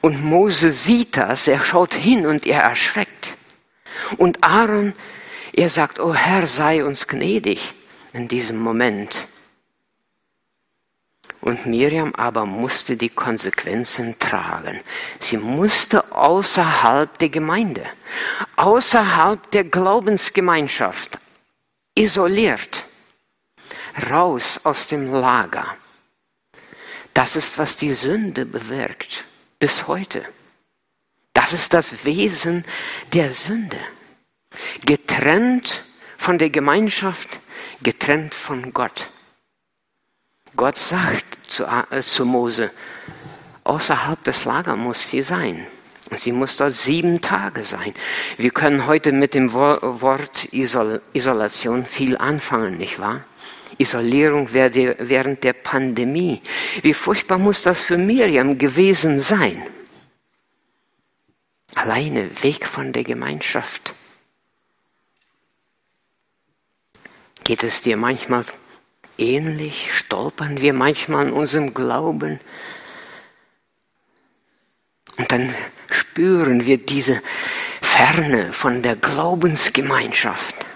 Und 0.00 0.24
Mose 0.24 0.70
sieht 0.70 1.18
das, 1.18 1.46
er 1.46 1.60
schaut 1.60 1.92
hin 1.92 2.26
und 2.26 2.46
er 2.46 2.62
erschreckt. 2.62 3.34
Und 4.16 4.42
Aaron, 4.42 4.94
er 5.52 5.68
sagt, 5.68 6.00
oh 6.00 6.14
Herr, 6.14 6.46
sei 6.46 6.82
uns 6.82 7.06
gnädig 7.06 7.74
in 8.14 8.28
diesem 8.28 8.56
Moment. 8.56 9.28
Und 11.44 11.66
Miriam 11.66 12.14
aber 12.14 12.46
musste 12.46 12.96
die 12.96 13.10
Konsequenzen 13.10 14.18
tragen. 14.18 14.80
Sie 15.20 15.36
musste 15.36 16.10
außerhalb 16.10 17.18
der 17.18 17.28
Gemeinde, 17.28 17.84
außerhalb 18.56 19.50
der 19.50 19.64
Glaubensgemeinschaft, 19.64 21.18
isoliert, 21.94 22.84
raus 24.10 24.58
aus 24.64 24.86
dem 24.86 25.12
Lager. 25.12 25.76
Das 27.12 27.36
ist, 27.36 27.58
was 27.58 27.76
die 27.76 27.92
Sünde 27.92 28.46
bewirkt, 28.46 29.24
bis 29.58 29.86
heute. 29.86 30.24
Das 31.34 31.52
ist 31.52 31.74
das 31.74 32.06
Wesen 32.06 32.64
der 33.12 33.34
Sünde. 33.34 33.80
Getrennt 34.86 35.84
von 36.16 36.38
der 36.38 36.48
Gemeinschaft, 36.48 37.38
getrennt 37.82 38.32
von 38.32 38.72
Gott. 38.72 39.10
Gott 40.56 40.76
sagt 40.76 41.38
zu, 41.48 41.64
äh, 41.64 42.00
zu 42.00 42.24
Mose, 42.24 42.70
außerhalb 43.64 44.22
des 44.24 44.44
Lagers 44.44 44.76
muss 44.76 45.10
sie 45.10 45.22
sein. 45.22 45.66
Sie 46.16 46.32
muss 46.32 46.56
dort 46.56 46.74
sieben 46.74 47.20
Tage 47.20 47.64
sein. 47.64 47.94
Wir 48.36 48.50
können 48.50 48.86
heute 48.86 49.10
mit 49.10 49.34
dem 49.34 49.52
Wort 49.52 50.52
Isol 50.52 51.00
Isolation 51.12 51.86
viel 51.86 52.16
anfangen, 52.16 52.76
nicht 52.76 53.00
wahr? 53.00 53.24
Isolierung 53.78 54.52
während 54.52 55.42
der 55.42 55.52
Pandemie. 55.54 56.40
Wie 56.82 56.94
furchtbar 56.94 57.38
muss 57.38 57.62
das 57.62 57.80
für 57.80 57.96
Miriam 57.96 58.58
gewesen 58.58 59.18
sein? 59.18 59.62
Alleine 61.74 62.30
weg 62.42 62.66
von 62.66 62.92
der 62.92 63.02
Gemeinschaft. 63.02 63.94
Geht 67.42 67.64
es 67.64 67.82
dir 67.82 67.96
manchmal 67.96 68.44
ähnlich? 69.18 69.92
Stolpern 69.94 70.60
wir 70.60 70.72
manchmal 70.72 71.28
in 71.28 71.32
unserem 71.32 71.74
Glauben? 71.74 72.40
Und 75.16 75.30
dann 75.30 75.54
spüren 75.90 76.66
wir 76.66 76.78
diese 76.78 77.22
Ferne 77.80 78.52
von 78.52 78.82
der 78.82 78.96
Glaubensgemeinschaft. 78.96 80.66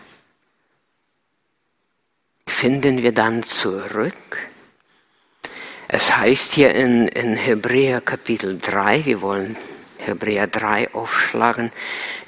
Finden 2.47 3.03
wir 3.03 3.13
dann 3.13 3.43
zurück? 3.43 4.15
Es 5.89 6.17
heißt 6.17 6.53
hier 6.53 6.75
in, 6.75 7.09
in 7.09 7.35
Hebräer 7.37 8.01
Kapitel 8.01 8.59
3, 8.59 9.07
wir 9.07 9.23
wollen 9.23 9.57
Hebräer 9.99 10.47
3 10.47 10.95
aufschlagen. 10.95 11.73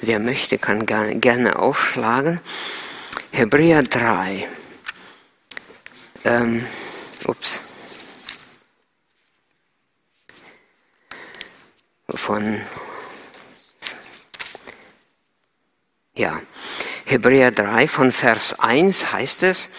Wer 0.01 0.19
möchte, 0.19 0.57
kann 0.57 0.85
gerne 0.85 1.57
aufschlagen. 1.57 2.41
Hebräer 3.31 3.83
3. 3.83 4.47
Ähm, 6.23 6.65
ups. 7.25 7.61
Von 12.07 12.61
ja, 16.13 16.41
Hebräer 17.05 17.51
3 17.51 17.87
von 17.87 18.11
Vers 18.11 18.59
1 18.59 19.11
heißt 19.11 19.43
es, 19.43 19.69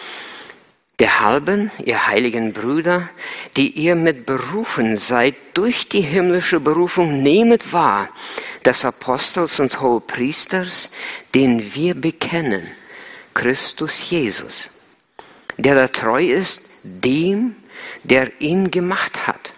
Derhalben, 0.99 1.71
ihr 1.83 2.07
heiligen 2.07 2.53
Brüder, 2.53 3.09
die 3.57 3.71
ihr 3.71 3.95
mit 3.95 4.25
berufen 4.25 4.95
seid 4.95 5.35
durch 5.53 5.89
die 5.89 6.01
himmlische 6.01 6.59
Berufung, 6.59 7.23
nehmet 7.23 7.73
wahr 7.73 8.09
des 8.63 8.85
Apostels 8.85 9.59
und 9.59 9.81
Hohepriesters, 9.81 10.91
den 11.33 11.73
wir 11.73 11.95
bekennen, 11.95 12.67
Christus 13.33 14.09
Jesus, 14.11 14.69
der 15.57 15.75
da 15.75 15.87
treu 15.87 16.23
ist 16.23 16.69
dem, 16.83 17.55
der 18.03 18.41
ihn 18.41 18.71
gemacht 18.71 19.27
hat, 19.27 19.53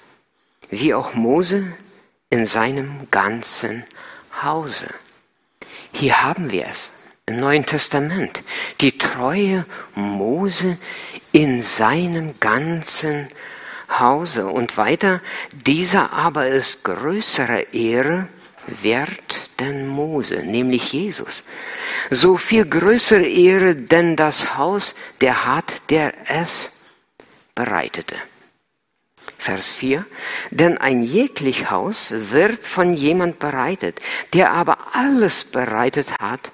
wie 0.70 0.94
auch 0.94 1.14
Mose 1.14 1.66
in 2.30 2.46
seinem 2.46 3.08
ganzen 3.12 3.84
Hause. 4.44 4.88
Hier 5.92 6.24
haben 6.24 6.52
wir 6.52 6.68
es 6.68 6.92
im 7.25 7.38
Neuen 7.38 7.66
Testament, 7.66 8.44
die 8.82 8.98
Treue 8.98 9.66
Mose 9.96 10.78
in 11.32 11.62
seinem 11.62 12.40
ganzen 12.40 13.30
Hause. 14.00 14.48
Und 14.48 14.78
weiter, 14.78 15.22
dieser 15.54 16.14
aber 16.14 16.48
ist 16.48 16.84
größere 16.84 17.74
Ehre 17.74 18.28
wert 18.67 19.50
denn 19.60 19.88
Mose, 19.88 20.38
nämlich 20.38 20.93
Jesus. 20.93 21.43
So 22.10 22.38
viel 22.38 22.65
größere 22.65 23.25
Ehre 23.25 23.75
denn 23.75 24.15
das 24.15 24.57
Haus, 24.57 24.95
der 25.22 25.45
hat, 25.45 25.89
der 25.89 26.13
es 26.27 26.72
bereitete. 27.53 28.15
Vers 29.38 29.69
4. 29.69 30.05
Denn 30.51 30.77
ein 30.77 31.03
jeglich 31.03 31.69
Haus 31.69 32.12
wird 32.12 32.60
von 32.60 32.95
jemand 32.95 33.39
bereitet, 33.39 34.00
der 34.34 34.51
aber 34.51 34.77
alles 34.93 35.43
bereitet 35.43 36.13
hat, 36.19 36.51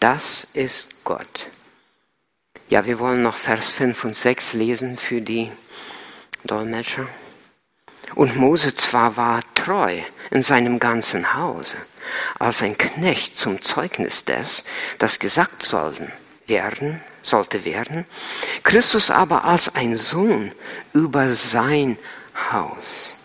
das 0.00 0.46
ist 0.52 1.04
Gott. 1.04 1.48
Ja, 2.68 2.86
wir 2.86 2.98
wollen 2.98 3.22
noch 3.22 3.36
Vers 3.36 3.70
5 3.70 4.04
und 4.04 4.16
6 4.16 4.54
lesen 4.54 4.96
für 4.96 5.20
die 5.20 5.50
Dolmetscher. 6.44 7.06
Und 8.14 8.36
Mose 8.36 8.74
zwar 8.74 9.16
war 9.16 9.40
treu 9.54 10.00
in 10.30 10.42
seinem 10.42 10.78
ganzen 10.78 11.34
Hause, 11.34 11.76
als 12.38 12.62
ein 12.62 12.76
Knecht 12.76 13.36
zum 13.36 13.62
Zeugnis 13.62 14.24
des, 14.24 14.64
das 14.98 15.18
gesagt 15.18 15.62
sollten 15.62 16.10
werden, 16.46 17.00
sollte 17.22 17.64
werden, 17.64 18.04
Christus 18.62 19.10
aber 19.10 19.44
als 19.44 19.74
ein 19.74 19.96
Sohn 19.96 20.52
über 20.92 21.34
sein 21.34 21.96
Haus. 22.50 23.16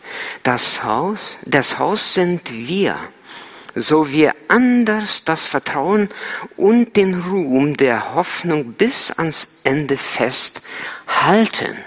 Das 0.43 0.83
Haus, 0.83 1.37
das 1.43 1.79
Haus 1.79 2.13
sind 2.13 2.51
wir, 2.51 2.95
so 3.75 4.09
wir 4.09 4.33
anders 4.47 5.23
das 5.23 5.45
Vertrauen 5.45 6.09
und 6.55 6.95
den 6.95 7.21
Ruhm 7.21 7.75
der 7.75 8.15
Hoffnung 8.15 8.73
bis 8.73 9.11
ans 9.11 9.59
Ende 9.63 9.97
festhalten. 9.97 11.77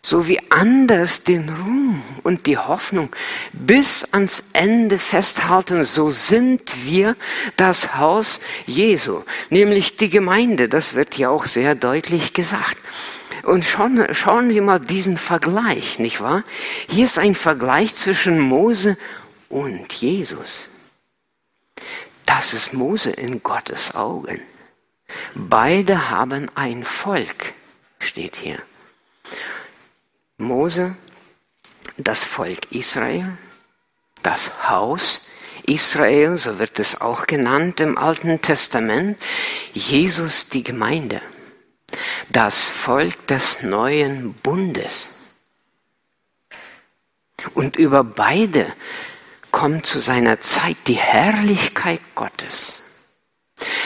So 0.00 0.28
wie 0.28 0.40
anders 0.50 1.24
den 1.24 1.48
Ruhm 1.48 2.02
und 2.22 2.46
die 2.46 2.56
Hoffnung 2.56 3.10
bis 3.52 4.04
ans 4.12 4.44
Ende 4.52 4.98
festhalten, 4.98 5.82
so 5.82 6.10
sind 6.10 6.84
wir 6.84 7.16
das 7.56 7.96
Haus 7.96 8.40
Jesu, 8.66 9.22
nämlich 9.50 9.96
die 9.96 10.08
Gemeinde. 10.08 10.68
Das 10.68 10.94
wird 10.94 11.18
ja 11.18 11.30
auch 11.30 11.46
sehr 11.46 11.74
deutlich 11.74 12.32
gesagt. 12.32 12.78
Und 13.42 13.64
schauen, 13.64 14.14
schauen 14.14 14.50
wir 14.50 14.62
mal 14.62 14.78
diesen 14.78 15.16
Vergleich, 15.16 15.98
nicht 15.98 16.20
wahr? 16.20 16.44
Hier 16.88 17.04
ist 17.04 17.18
ein 17.18 17.34
Vergleich 17.34 17.94
zwischen 17.94 18.38
Mose 18.38 18.96
und 19.48 19.92
Jesus. 19.92 20.68
Das 22.24 22.52
ist 22.52 22.72
Mose 22.72 23.10
in 23.10 23.42
Gottes 23.42 23.94
Augen. 23.94 24.40
Beide 25.34 26.10
haben 26.10 26.50
ein 26.54 26.84
Volk, 26.84 27.54
steht 27.98 28.36
hier. 28.36 28.60
Mose, 30.38 30.96
das 31.96 32.24
Volk 32.24 32.70
Israel, 32.72 33.36
das 34.22 34.68
Haus 34.68 35.26
Israel, 35.64 36.36
so 36.36 36.58
wird 36.58 36.78
es 36.78 37.00
auch 37.00 37.26
genannt 37.26 37.80
im 37.80 37.98
Alten 37.98 38.40
Testament, 38.40 39.18
Jesus 39.74 40.48
die 40.48 40.62
Gemeinde, 40.62 41.20
das 42.30 42.66
Volk 42.66 43.26
des 43.26 43.62
neuen 43.62 44.32
Bundes. 44.32 45.10
Und 47.54 47.76
über 47.76 48.02
beide 48.02 48.72
kommt 49.50 49.86
zu 49.86 50.00
seiner 50.00 50.40
Zeit 50.40 50.76
die 50.86 50.94
Herrlichkeit 50.94 52.00
Gottes. 52.14 52.82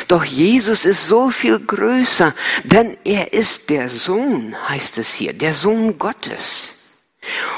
Doch 0.09 0.25
Jesus 0.25 0.85
ist 0.85 1.07
so 1.07 1.31
viel 1.31 1.59
größer, 1.59 2.35
denn 2.65 2.97
er 3.05 3.33
ist 3.33 3.71
der 3.71 3.89
Sohn, 3.89 4.55
heißt 4.69 4.99
es 4.99 5.15
hier, 5.15 5.33
der 5.33 5.55
Sohn 5.55 5.99
Gottes. 5.99 6.75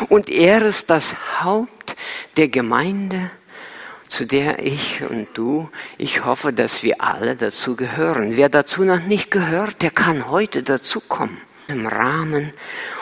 Und 0.09 0.29
er 0.29 0.63
ist 0.63 0.91
das 0.91 1.15
Haupt 1.41 1.97
der 2.37 2.49
Gemeinde, 2.49 3.31
zu 4.09 4.27
der 4.27 4.61
ich 4.61 5.03
und 5.03 5.29
du, 5.35 5.71
ich 5.99 6.25
hoffe, 6.25 6.53
dass 6.53 6.83
wir 6.83 7.01
alle 7.01 7.35
dazu 7.35 7.75
gehören. 7.75 8.37
Wer 8.37 8.49
dazu 8.49 8.85
noch 8.85 9.01
nicht 9.01 9.31
gehört, 9.31 9.83
der 9.83 9.91
kann 9.91 10.29
heute 10.29 10.63
dazukommen. 10.63 11.39
Im 11.67 11.87
Rahmen 11.87 12.53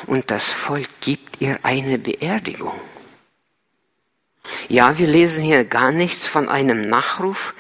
und 0.07 0.31
das 0.31 0.53
Volk 0.53 0.89
gibt 1.01 1.41
ihr 1.41 1.59
eine 1.65 1.99
Beerdigung. 1.99 2.81
Ja, 4.69 4.99
wir 4.99 5.07
lesen 5.07 5.43
hier 5.45 5.65
gar 5.65 5.91
nichts 5.91 6.27
von 6.27 6.49
einem 6.49 6.89
Nachruf. 6.89 7.55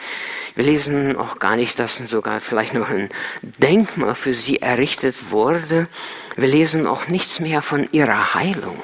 Wir 0.54 0.64
lesen 0.64 1.16
auch 1.16 1.38
gar 1.38 1.56
nicht, 1.56 1.78
dass 1.78 1.96
sogar 1.96 2.40
vielleicht 2.40 2.74
noch 2.74 2.88
ein 2.88 3.08
Denkmal 3.42 4.14
für 4.14 4.34
sie 4.34 4.60
errichtet 4.60 5.30
wurde. 5.30 5.88
Wir 6.36 6.48
lesen 6.48 6.86
auch 6.86 7.08
nichts 7.08 7.40
mehr 7.40 7.62
von 7.62 7.88
ihrer 7.92 8.34
Heilung. 8.34 8.82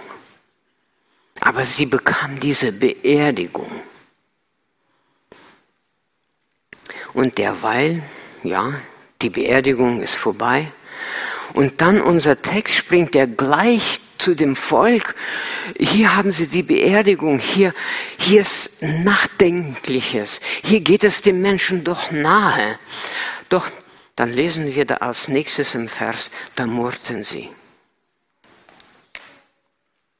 Aber 1.41 1.65
sie 1.65 1.87
bekam 1.87 2.41
diese 2.41 2.73
Beerdigung. 2.73 3.71
Und 7.13 7.39
derweil, 7.39 8.03
ja, 8.43 8.75
die 9.23 9.31
Beerdigung 9.31 10.01
ist 10.01 10.15
vorbei. 10.15 10.73
Und 11.55 11.81
dann 11.81 12.01
unser 12.01 12.41
Text 12.41 12.75
springt 12.77 13.15
ja 13.15 13.27
gleich 13.27 14.01
zu 14.19 14.35
dem 14.35 14.57
Volk. 14.57 15.15
Hier 15.79 16.17
haben 16.17 16.33
sie 16.33 16.49
die 16.49 16.63
Beerdigung. 16.63 17.39
Hier, 17.39 17.75
hier 18.19 18.41
ist 18.43 18.83
Nachdenkliches. 18.83 20.41
Hier 20.63 20.81
geht 20.81 21.05
es 21.05 21.23
dem 21.23 21.41
Menschen 21.41 21.85
doch 21.85 22.11
nahe. 22.11 22.79
Doch 23.49 23.67
dann 24.19 24.31
lesen 24.31 24.75
wir 24.75 24.85
da 24.85 24.97
als 24.97 25.29
nächstes 25.29 25.77
im 25.77 25.89
Vers, 25.89 26.33
da 26.57 26.67
murrten 26.67 27.23
sie. 27.23 27.51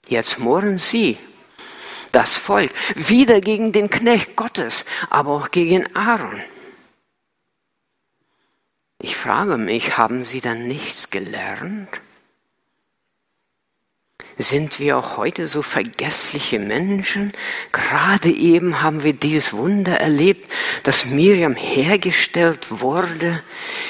Jetzt 0.07 0.39
murren 0.39 0.77
sie, 0.77 1.19
das 2.13 2.37
Volk, 2.37 2.71
wieder 2.95 3.41
gegen 3.41 3.73
den 3.73 3.91
Knecht 3.91 4.37
Gottes, 4.37 4.85
aber 5.11 5.33
auch 5.33 5.51
gegen 5.51 5.97
Aaron. 5.97 6.41
Ich 9.01 9.17
frage 9.17 9.57
mich, 9.57 9.99
haben 9.99 10.23
sie 10.23 10.41
dann 10.41 10.69
nichts 10.69 11.11
gelernt? 11.11 11.89
Sind 14.41 14.79
wir 14.79 14.97
auch 14.97 15.17
heute 15.17 15.49
so 15.49 15.63
vergessliche 15.63 16.61
Menschen? 16.61 17.33
Gerade 17.73 18.31
eben 18.31 18.83
haben 18.83 19.03
wir 19.03 19.13
dieses 19.13 19.53
Wunder 19.53 19.99
erlebt, 19.99 20.49
dass 20.85 21.07
Miriam 21.07 21.57
hergestellt 21.57 22.81
wurde. 22.81 23.43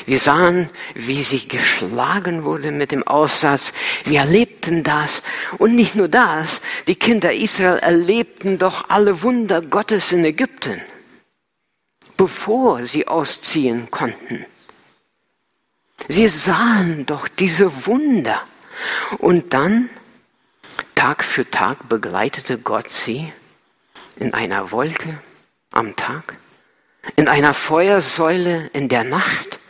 Wir 0.06 0.18
sahen, 0.18 0.70
wie 0.94 1.22
sie 1.22 1.48
geschlagen 1.48 2.44
wurde 2.44 2.72
mit 2.72 2.92
dem 2.92 3.06
Aussatz. 3.06 3.74
Wir 4.06 4.20
erlebten 4.20 4.84
das. 4.84 5.22
Und 5.58 5.74
nicht 5.74 5.94
nur 5.96 6.08
das, 6.08 6.62
die 6.86 6.94
Kinder 6.96 7.30
Israel 7.34 7.78
erlebten 7.80 8.56
doch 8.56 8.88
alle 8.88 9.22
Wunder 9.22 9.60
Gottes 9.60 10.12
in 10.12 10.24
Ägypten, 10.24 10.80
bevor 12.16 12.86
sie 12.86 13.06
ausziehen 13.06 13.90
konnten. 13.90 14.46
Sie 16.08 16.26
sahen 16.28 17.04
doch 17.04 17.28
diese 17.28 17.86
Wunder. 17.86 18.40
Und 19.18 19.52
dann 19.52 19.90
Tag 20.98 21.22
für 21.22 21.48
Tag 21.48 21.88
begleitete 21.88 22.58
Gott 22.58 22.90
sie 22.90 23.32
in 24.16 24.34
einer 24.34 24.72
Wolke 24.72 25.22
am 25.70 25.94
Tag, 25.94 26.36
in 27.14 27.28
einer 27.28 27.54
Feuersäule 27.54 28.66
in 28.72 28.88
der 28.88 29.04
Nacht, 29.04 29.60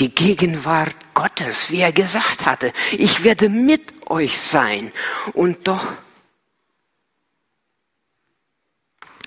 die 0.00 0.12
Gegenwart 0.12 0.96
Gottes, 1.14 1.70
wie 1.70 1.78
er 1.78 1.92
gesagt 1.92 2.46
hatte, 2.46 2.72
ich 2.90 3.22
werde 3.22 3.48
mit 3.48 4.10
euch 4.10 4.40
sein. 4.40 4.92
Und 5.34 5.68
doch, 5.68 5.92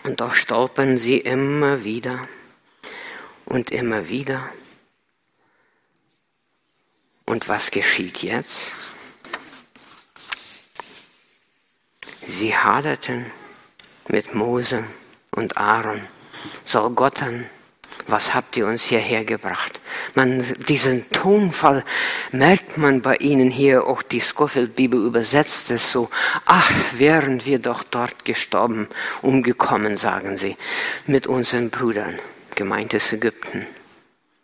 und 0.04 0.19
doch 0.19 0.34
stolpern 0.34 0.98
sie 0.98 1.19
immer 1.19 1.86
wieder 1.86 2.28
und 3.45 3.71
immer 3.71 4.10
wieder. 4.10 4.50
Und 7.26 7.48
was 7.48 7.71
geschieht 7.71 8.24
jetzt? 8.24 8.74
Sie 12.28 12.56
haderten 12.56 13.26
mit 14.08 14.34
Mose 14.34 14.84
und 15.32 15.58
Aaron. 15.58 16.02
So 16.66 16.90
Gott 16.90 17.22
dann, 17.22 17.46
was 18.08 18.34
habt 18.34 18.58
ihr 18.58 18.68
uns 18.68 18.84
hierher 18.84 19.24
gebracht? 19.24 19.80
Man, 20.16 20.44
diesen 20.68 21.10
Tonfall 21.12 21.84
merkt 22.32 22.78
man 22.78 23.02
bei 23.02 23.16
ihnen 23.18 23.50
hier, 23.50 23.86
auch 23.86 24.02
die 24.02 24.20
Scofield-Bibel 24.20 25.06
übersetzt 25.06 25.72
es 25.72 25.92
so, 25.92 26.10
ach, 26.46 26.72
wären 26.94 27.46
wir 27.46 27.60
doch 27.60 27.84
dort 27.84 28.26
gestorben, 28.26 28.88
umgekommen, 29.22 29.98
sagen 29.98 30.38
sie, 30.38 30.58
mit 31.06 31.28
unseren 31.28 31.70
Brüdern, 31.70 32.20
gemeint 32.56 32.94
ist 32.94 33.14
Ägypten, 33.14 33.66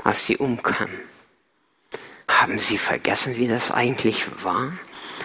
als 0.04 0.26
sie 0.26 0.38
umkamen. 0.38 1.00
Haben 2.28 2.60
sie 2.60 2.78
vergessen, 2.78 3.38
wie 3.38 3.48
das 3.48 3.72
eigentlich 3.72 4.26
war? 4.44 4.72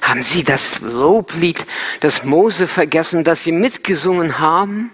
Haben 0.05 0.23
Sie 0.23 0.45
das 0.45 0.83
Loblied, 0.83 1.64
das 2.01 2.25
Mose 2.25 2.69
vergessen, 2.69 3.25
das 3.25 3.43
Sie 3.43 3.53
mitgesungen 3.53 4.38
haben? 4.38 4.90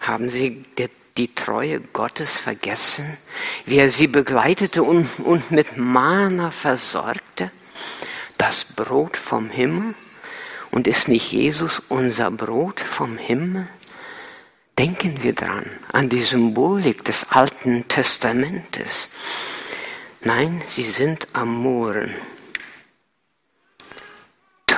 Haben 0.00 0.30
Sie 0.30 0.62
die, 0.78 0.88
Treue 1.34 1.80
Gottes 1.80 2.38
vergessen, 2.40 3.18
wie 3.66 3.76
er 3.76 3.90
Sie 3.90 4.06
begleitete 4.06 4.82
und, 4.82 5.06
und 5.22 5.50
mit 5.50 5.76
Mana 5.76 6.50
versorgte? 6.50 7.50
Das 8.38 8.64
Brot 8.64 9.18
vom 9.18 9.50
Himmel? 9.50 9.94
Und 10.70 10.86
ist 10.86 11.08
nicht 11.08 11.30
Jesus 11.30 11.82
unser 11.90 12.30
Brot 12.30 12.80
vom 12.80 13.18
Himmel? 13.18 13.68
Denken 14.78 15.22
wir 15.22 15.34
dran, 15.34 15.66
an 15.92 16.08
die 16.08 16.22
Symbolik 16.22 17.04
des 17.04 17.32
Alten 17.32 17.86
Testamentes. 17.86 19.10
Nein, 20.22 20.62
sie 20.66 20.84
sind 20.84 21.28
am 21.34 21.54
Mohren. 21.54 22.14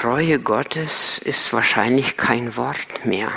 Treue 0.02 0.40
Gottes 0.40 1.18
ist 1.18 1.52
wahrscheinlich 1.52 2.16
kein 2.16 2.56
Wort 2.56 3.06
mehr. 3.06 3.30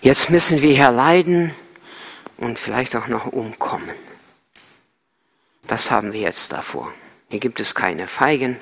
Jetzt 0.00 0.30
müssen 0.30 0.62
wir 0.62 0.74
hier 0.74 0.90
leiden 0.90 1.54
und 2.38 2.58
vielleicht 2.58 2.96
auch 2.96 3.08
noch 3.08 3.26
umkommen. 3.26 3.94
Das 5.66 5.90
haben 5.90 6.14
wir 6.14 6.20
jetzt 6.22 6.52
davor. 6.52 6.94
Hier 7.28 7.40
gibt 7.40 7.60
es 7.60 7.74
keine 7.74 8.06
Feigen, 8.06 8.58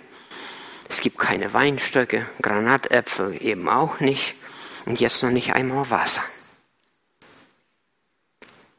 es 0.88 1.00
gibt 1.00 1.20
keine 1.20 1.55
Weinstöcke, 1.55 2.26
Granatäpfel 2.42 3.40
eben 3.40 3.68
auch 3.68 4.00
nicht 4.00 4.35
und 4.87 4.98
jetzt 4.98 5.22
noch 5.22 5.31
nicht 5.31 5.55
einmal 5.55 5.88
Wasser. 5.90 6.24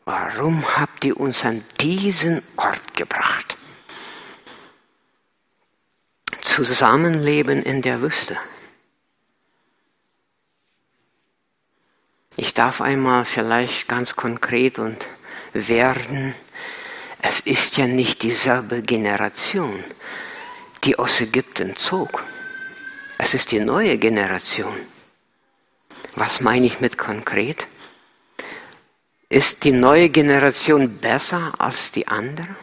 Warum 0.04 0.62
habt 0.76 1.06
ihr 1.06 1.18
uns 1.18 1.46
an 1.46 1.64
diesen 1.80 2.44
Ort 2.58 2.96
gebracht? 2.98 3.56
Zusammenleben 6.42 7.64
in 7.64 7.82
der 7.82 8.02
Wüste. 8.02 8.38
Ich 12.36 12.54
darf 12.54 12.82
einmal 12.82 13.26
vielleicht 13.26 13.88
ganz 13.88 14.16
konkret 14.16 14.78
und 14.78 15.08
werden, 15.54 16.36
es 17.22 17.40
ist 17.40 17.78
ja 17.78 17.88
nicht 17.88 18.22
dieselbe 18.22 18.84
Generation, 18.84 19.84
die 20.84 21.00
aus 21.00 21.20
Ägypten 21.20 21.76
zog. 21.76 22.24
Es 23.18 23.34
ist 23.34 23.52
die 23.52 23.60
neue 23.60 23.98
Generation. 23.98 24.78
Was 26.16 26.42
meine 26.42 26.68
ich 26.68 26.80
mit 26.80 26.98
konkret? 26.98 27.68
Ist 29.30 29.64
die 29.64 29.72
neue 29.72 30.10
Generation 30.10 30.98
besser 31.00 31.54
als 31.58 31.92
die 31.92 32.08
andere? 32.08 32.56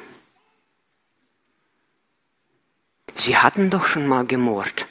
Sie 3.15 3.37
hatten 3.37 3.71
doch 3.71 3.87
schon 3.87 4.07
mal 4.07 4.25
gemurrt. 4.27 4.87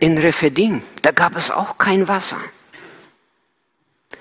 In 0.00 0.18
Rephidim, 0.18 0.82
da 1.02 1.10
gab 1.10 1.36
es 1.36 1.50
auch 1.50 1.78
kein 1.78 2.08
Wasser. 2.08 2.38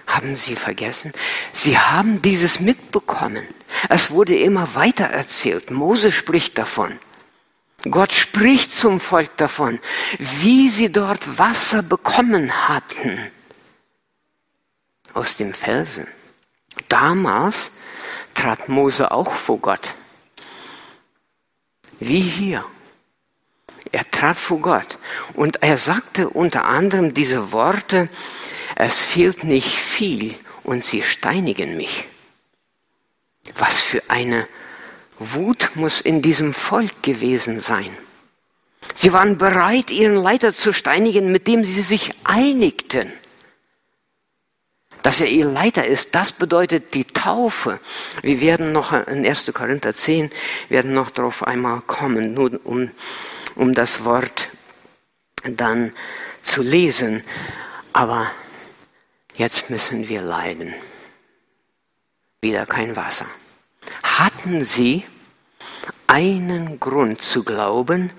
Haben 0.07 0.35
Sie 0.35 0.55
vergessen? 0.55 1.13
Sie 1.53 1.77
haben 1.77 2.21
dieses 2.21 2.59
mitbekommen. 2.59 3.45
Es 3.89 4.11
wurde 4.11 4.35
immer 4.37 4.75
weiter 4.75 5.05
erzählt. 5.05 5.71
Mose 5.71 6.11
spricht 6.11 6.57
davon. 6.57 6.97
Gott 7.89 8.11
spricht 8.11 8.73
zum 8.73 8.99
Volk 8.99 9.37
davon, 9.37 9.79
wie 10.17 10.69
sie 10.69 10.91
dort 10.91 11.37
Wasser 11.37 11.81
bekommen 11.81 12.67
hatten. 12.67 13.31
aus 15.13 15.37
dem 15.37 15.53
Felsen. 15.53 16.07
Damals 16.87 17.71
trat 18.35 18.69
Mose 18.69 19.11
auch 19.11 19.33
vor 19.33 19.57
Gott. 19.59 19.95
Wie 21.99 22.21
hier. 22.21 22.65
Er 23.91 24.09
trat 24.09 24.37
vor 24.37 24.59
Gott 24.59 24.97
und 25.33 25.63
er 25.63 25.77
sagte 25.77 26.29
unter 26.29 26.65
anderem 26.65 27.13
diese 27.13 27.51
Worte, 27.51 28.09
es 28.75 28.99
fehlt 28.99 29.43
nicht 29.43 29.75
viel 29.75 30.35
und 30.63 30.85
sie 30.85 31.01
steinigen 31.01 31.75
mich. 31.75 32.05
Was 33.57 33.81
für 33.81 34.03
eine 34.09 34.47
Wut 35.17 35.71
muss 35.75 35.99
in 36.01 36.21
diesem 36.21 36.53
Volk 36.53 37.03
gewesen 37.03 37.59
sein. 37.59 37.95
Sie 38.93 39.11
waren 39.11 39.37
bereit, 39.37 39.91
ihren 39.91 40.15
Leiter 40.15 40.53
zu 40.53 40.71
steinigen, 40.71 41.31
mit 41.31 41.47
dem 41.47 41.65
sie 41.65 41.81
sich 41.81 42.11
einigten. 42.23 43.11
Dass 45.01 45.21
er 45.21 45.27
ihr 45.27 45.45
Leiter 45.45 45.85
ist, 45.85 46.13
das 46.13 46.31
bedeutet 46.31 46.93
die 46.93 47.05
Taufe. 47.05 47.79
Wir 48.21 48.41
werden 48.41 48.71
noch 48.71 48.91
in 48.91 49.25
1. 49.25 49.51
Korinther 49.53 49.93
10, 49.93 50.29
werden 50.67 50.93
noch 50.93 51.09
darauf 51.09 51.43
einmal 51.43 51.81
kommen, 51.81 52.33
nur 52.33 52.59
um, 52.65 52.91
um 53.55 53.73
das 53.73 54.03
Wort 54.03 54.49
dann 55.43 55.93
zu 56.43 56.61
lesen. 56.61 57.23
Aber 57.93 58.29
jetzt 59.37 59.69
müssen 59.69 60.09
wir 60.09 60.21
leiden. 60.21 60.73
Wieder 62.41 62.65
kein 62.65 62.95
Wasser. 62.95 63.25
Hatten 64.03 64.63
sie 64.63 65.05
einen 66.07 66.79
Grund 66.79 67.21
zu 67.21 67.43
glauben, 67.43 68.11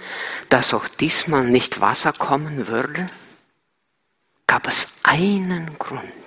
dass 0.49 0.73
auch 0.73 0.89
diesmal 0.89 1.45
nicht 1.45 1.81
Wasser 1.81 2.13
kommen 2.13 2.69
würde? 2.69 3.07
Gab 4.47 4.67
es 4.67 4.99
einen 5.03 5.79
Grund? 5.79 6.20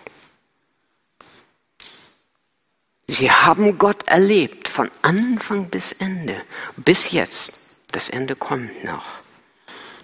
Sie 3.08 3.30
haben 3.30 3.78
Gott 3.78 4.08
erlebt 4.08 4.68
von 4.68 4.90
Anfang 5.02 5.70
bis 5.70 5.92
Ende, 5.94 6.42
bis 6.78 7.12
jetzt. 7.12 7.60
Das 7.92 8.10
Ende 8.10 8.36
kommt 8.36 8.84
noch. 8.84 9.06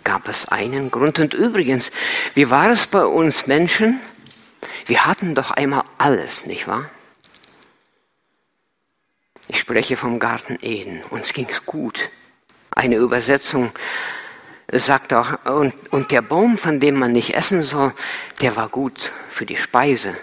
Gab 0.03 0.27
es 0.27 0.47
einen 0.47 0.91
Grund? 0.91 1.19
Und 1.19 1.33
übrigens, 1.33 1.91
wie 2.33 2.49
war 2.49 2.69
es 2.69 2.87
bei 2.87 3.05
uns 3.05 3.47
Menschen? 3.47 3.99
Wir 4.85 5.05
hatten 5.05 5.33
doch 5.33 5.51
einmal 5.51 5.83
alles, 5.97 6.45
nicht 6.45 6.67
wahr? 6.67 6.89
Ich 9.47 9.59
spreche 9.59 9.95
vom 9.95 10.19
Garten 10.19 10.57
Eden. 10.61 11.01
Uns 11.09 11.33
ging's 11.33 11.65
gut. 11.65 12.09
Eine 12.71 12.97
Übersetzung 12.97 13.71
sagt 14.71 15.13
auch, 15.13 15.45
und, 15.45 15.73
und 15.91 16.11
der 16.11 16.21
Baum, 16.21 16.57
von 16.57 16.79
dem 16.79 16.95
man 16.95 17.11
nicht 17.11 17.33
essen 17.33 17.63
soll, 17.63 17.93
der 18.41 18.55
war 18.55 18.69
gut 18.69 19.11
für 19.29 19.45
die 19.45 19.57
Speise. 19.57 20.15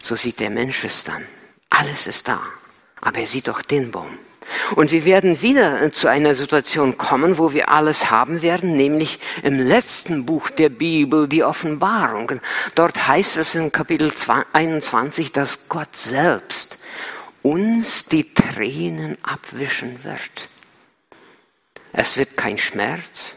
So 0.00 0.14
sieht 0.14 0.40
der 0.40 0.50
Mensch 0.50 0.84
es 0.84 1.04
dann. 1.04 1.26
Alles 1.72 2.06
ist 2.06 2.28
da. 2.28 2.40
Aber 3.00 3.18
er 3.18 3.26
sieht 3.26 3.48
auch 3.48 3.62
den 3.62 3.90
Baum. 3.90 4.18
Und 4.76 4.90
wir 4.90 5.04
werden 5.04 5.40
wieder 5.40 5.90
zu 5.92 6.08
einer 6.08 6.34
Situation 6.34 6.98
kommen, 6.98 7.38
wo 7.38 7.52
wir 7.52 7.70
alles 7.70 8.10
haben 8.10 8.42
werden, 8.42 8.76
nämlich 8.76 9.18
im 9.42 9.58
letzten 9.58 10.26
Buch 10.26 10.50
der 10.50 10.68
Bibel, 10.68 11.26
die 11.28 11.42
Offenbarung. 11.42 12.40
Dort 12.74 13.08
heißt 13.08 13.38
es 13.38 13.54
in 13.54 13.72
Kapitel 13.72 14.12
21, 14.52 15.32
dass 15.32 15.68
Gott 15.68 15.96
selbst 15.96 16.78
uns 17.40 18.04
die 18.04 18.34
Tränen 18.34 19.16
abwischen 19.22 20.04
wird. 20.04 20.48
Es 21.92 22.16
wird 22.16 22.36
kein 22.36 22.58
Schmerz, 22.58 23.36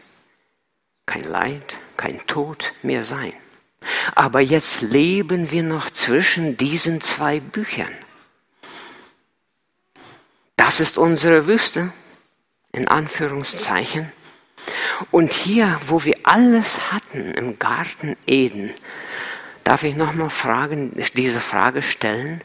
kein 1.06 1.24
Leid, 1.24 1.78
kein 1.96 2.24
Tod 2.26 2.74
mehr 2.82 3.02
sein. 3.02 3.32
Aber 4.14 4.40
jetzt 4.40 4.82
leben 4.82 5.50
wir 5.50 5.62
noch 5.62 5.90
zwischen 5.90 6.56
diesen 6.56 7.00
zwei 7.00 7.40
Büchern. 7.40 7.92
Das 10.56 10.80
ist 10.80 10.98
unsere 10.98 11.46
Wüste, 11.46 11.92
in 12.72 12.88
Anführungszeichen. 12.88 14.10
Und 15.10 15.32
hier, 15.32 15.78
wo 15.86 16.04
wir 16.04 16.16
alles 16.24 16.90
hatten 16.90 17.32
im 17.34 17.58
Garten 17.58 18.16
Eden, 18.26 18.72
darf 19.64 19.82
ich 19.82 19.94
nochmal 19.94 20.30
diese 21.14 21.40
Frage 21.40 21.82
stellen, 21.82 22.42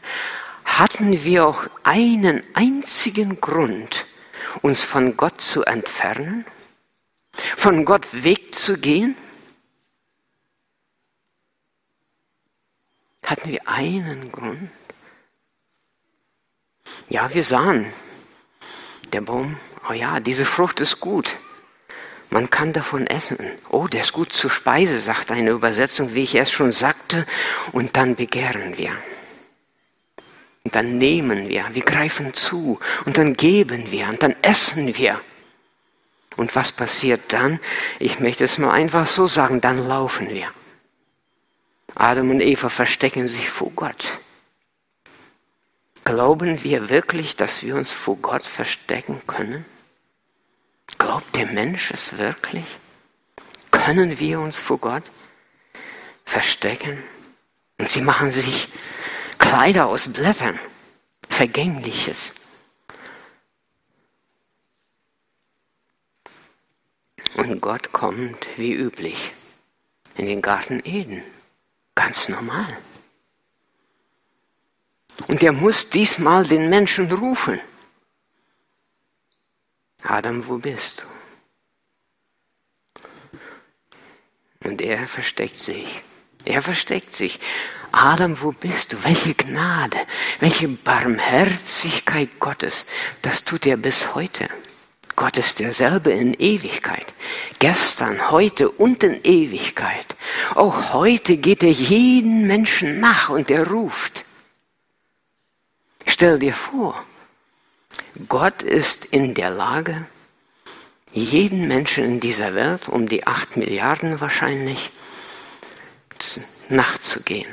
hatten 0.64 1.24
wir 1.24 1.46
auch 1.46 1.66
einen 1.82 2.42
einzigen 2.54 3.40
Grund, 3.40 4.06
uns 4.60 4.84
von 4.84 5.16
Gott 5.16 5.40
zu 5.40 5.64
entfernen, 5.64 6.44
von 7.56 7.84
Gott 7.84 8.06
wegzugehen? 8.12 9.16
Hatten 13.24 13.50
wir 13.50 13.66
einen 13.66 14.30
Grund? 14.30 14.70
Ja, 17.12 17.34
wir 17.34 17.44
sahen, 17.44 17.92
der 19.12 19.20
Baum, 19.20 19.58
oh 19.86 19.92
ja, 19.92 20.18
diese 20.18 20.46
Frucht 20.46 20.80
ist 20.80 20.98
gut. 20.98 21.36
Man 22.30 22.48
kann 22.48 22.72
davon 22.72 23.06
essen. 23.06 23.36
Oh, 23.68 23.86
der 23.86 24.00
ist 24.00 24.14
gut 24.14 24.32
zur 24.32 24.48
Speise, 24.48 24.98
sagt 24.98 25.30
eine 25.30 25.50
Übersetzung, 25.50 26.14
wie 26.14 26.22
ich 26.22 26.34
erst 26.34 26.52
schon 26.52 26.72
sagte. 26.72 27.26
Und 27.72 27.98
dann 27.98 28.14
begehren 28.14 28.78
wir. 28.78 28.92
Und 30.64 30.74
dann 30.74 30.96
nehmen 30.96 31.50
wir, 31.50 31.66
wir 31.72 31.82
greifen 31.82 32.32
zu 32.32 32.80
und 33.04 33.18
dann 33.18 33.34
geben 33.34 33.90
wir 33.90 34.08
und 34.08 34.22
dann 34.22 34.34
essen 34.40 34.96
wir. 34.96 35.20
Und 36.38 36.56
was 36.56 36.72
passiert 36.72 37.20
dann? 37.34 37.60
Ich 37.98 38.20
möchte 38.20 38.44
es 38.44 38.56
mal 38.56 38.70
einfach 38.70 39.06
so 39.06 39.26
sagen, 39.26 39.60
dann 39.60 39.86
laufen 39.86 40.30
wir. 40.30 40.48
Adam 41.94 42.30
und 42.30 42.40
Eva 42.40 42.70
verstecken 42.70 43.26
sich 43.26 43.50
vor 43.50 43.70
Gott. 43.76 44.21
Glauben 46.04 46.62
wir 46.64 46.88
wirklich, 46.88 47.36
dass 47.36 47.62
wir 47.62 47.76
uns 47.76 47.92
vor 47.92 48.16
Gott 48.16 48.44
verstecken 48.44 49.20
können? 49.26 49.64
Glaubt 50.98 51.36
der 51.36 51.46
Mensch 51.46 51.90
es 51.90 52.18
wirklich? 52.18 52.64
Können 53.70 54.18
wir 54.18 54.40
uns 54.40 54.58
vor 54.58 54.78
Gott 54.78 55.04
verstecken? 56.24 57.02
Und 57.78 57.88
sie 57.88 58.00
machen 58.00 58.30
sich 58.30 58.68
Kleider 59.38 59.86
aus 59.86 60.12
Blättern, 60.12 60.58
Vergängliches. 61.28 62.32
Und 67.34 67.60
Gott 67.60 67.92
kommt 67.92 68.48
wie 68.56 68.72
üblich 68.72 69.32
in 70.16 70.26
den 70.26 70.42
Garten 70.42 70.80
Eden, 70.84 71.22
ganz 71.94 72.28
normal. 72.28 72.76
Und 75.28 75.42
er 75.42 75.52
muss 75.52 75.90
diesmal 75.90 76.44
den 76.44 76.68
Menschen 76.68 77.10
rufen. 77.10 77.60
Adam, 80.02 80.46
wo 80.46 80.58
bist 80.58 81.04
du? 84.60 84.68
Und 84.68 84.80
er 84.82 85.06
versteckt 85.06 85.58
sich. 85.58 86.02
Er 86.44 86.62
versteckt 86.62 87.14
sich. 87.14 87.40
Adam, 87.92 88.40
wo 88.40 88.52
bist 88.52 88.92
du? 88.92 89.04
Welche 89.04 89.34
Gnade, 89.34 89.98
welche 90.40 90.68
Barmherzigkeit 90.68 92.30
Gottes. 92.40 92.86
Das 93.20 93.44
tut 93.44 93.66
er 93.66 93.76
bis 93.76 94.14
heute. 94.14 94.48
Gott 95.14 95.36
ist 95.36 95.60
derselbe 95.60 96.10
in 96.10 96.34
Ewigkeit. 96.34 97.06
Gestern, 97.58 98.30
heute 98.30 98.70
und 98.70 99.04
in 99.04 99.20
Ewigkeit. 99.22 100.16
Auch 100.54 100.94
heute 100.94 101.36
geht 101.36 101.62
er 101.62 101.70
jeden 101.70 102.46
Menschen 102.46 102.98
nach 102.98 103.28
und 103.28 103.50
er 103.50 103.68
ruft. 103.68 104.24
Stell 106.06 106.38
dir 106.38 106.52
vor, 106.52 107.02
Gott 108.28 108.62
ist 108.62 109.04
in 109.06 109.34
der 109.34 109.50
Lage, 109.50 110.06
jeden 111.12 111.68
Menschen 111.68 112.04
in 112.04 112.20
dieser 112.20 112.54
Welt, 112.54 112.88
um 112.88 113.08
die 113.08 113.26
acht 113.26 113.56
Milliarden 113.56 114.20
wahrscheinlich, 114.20 114.90
nachzugehen. 116.68 117.50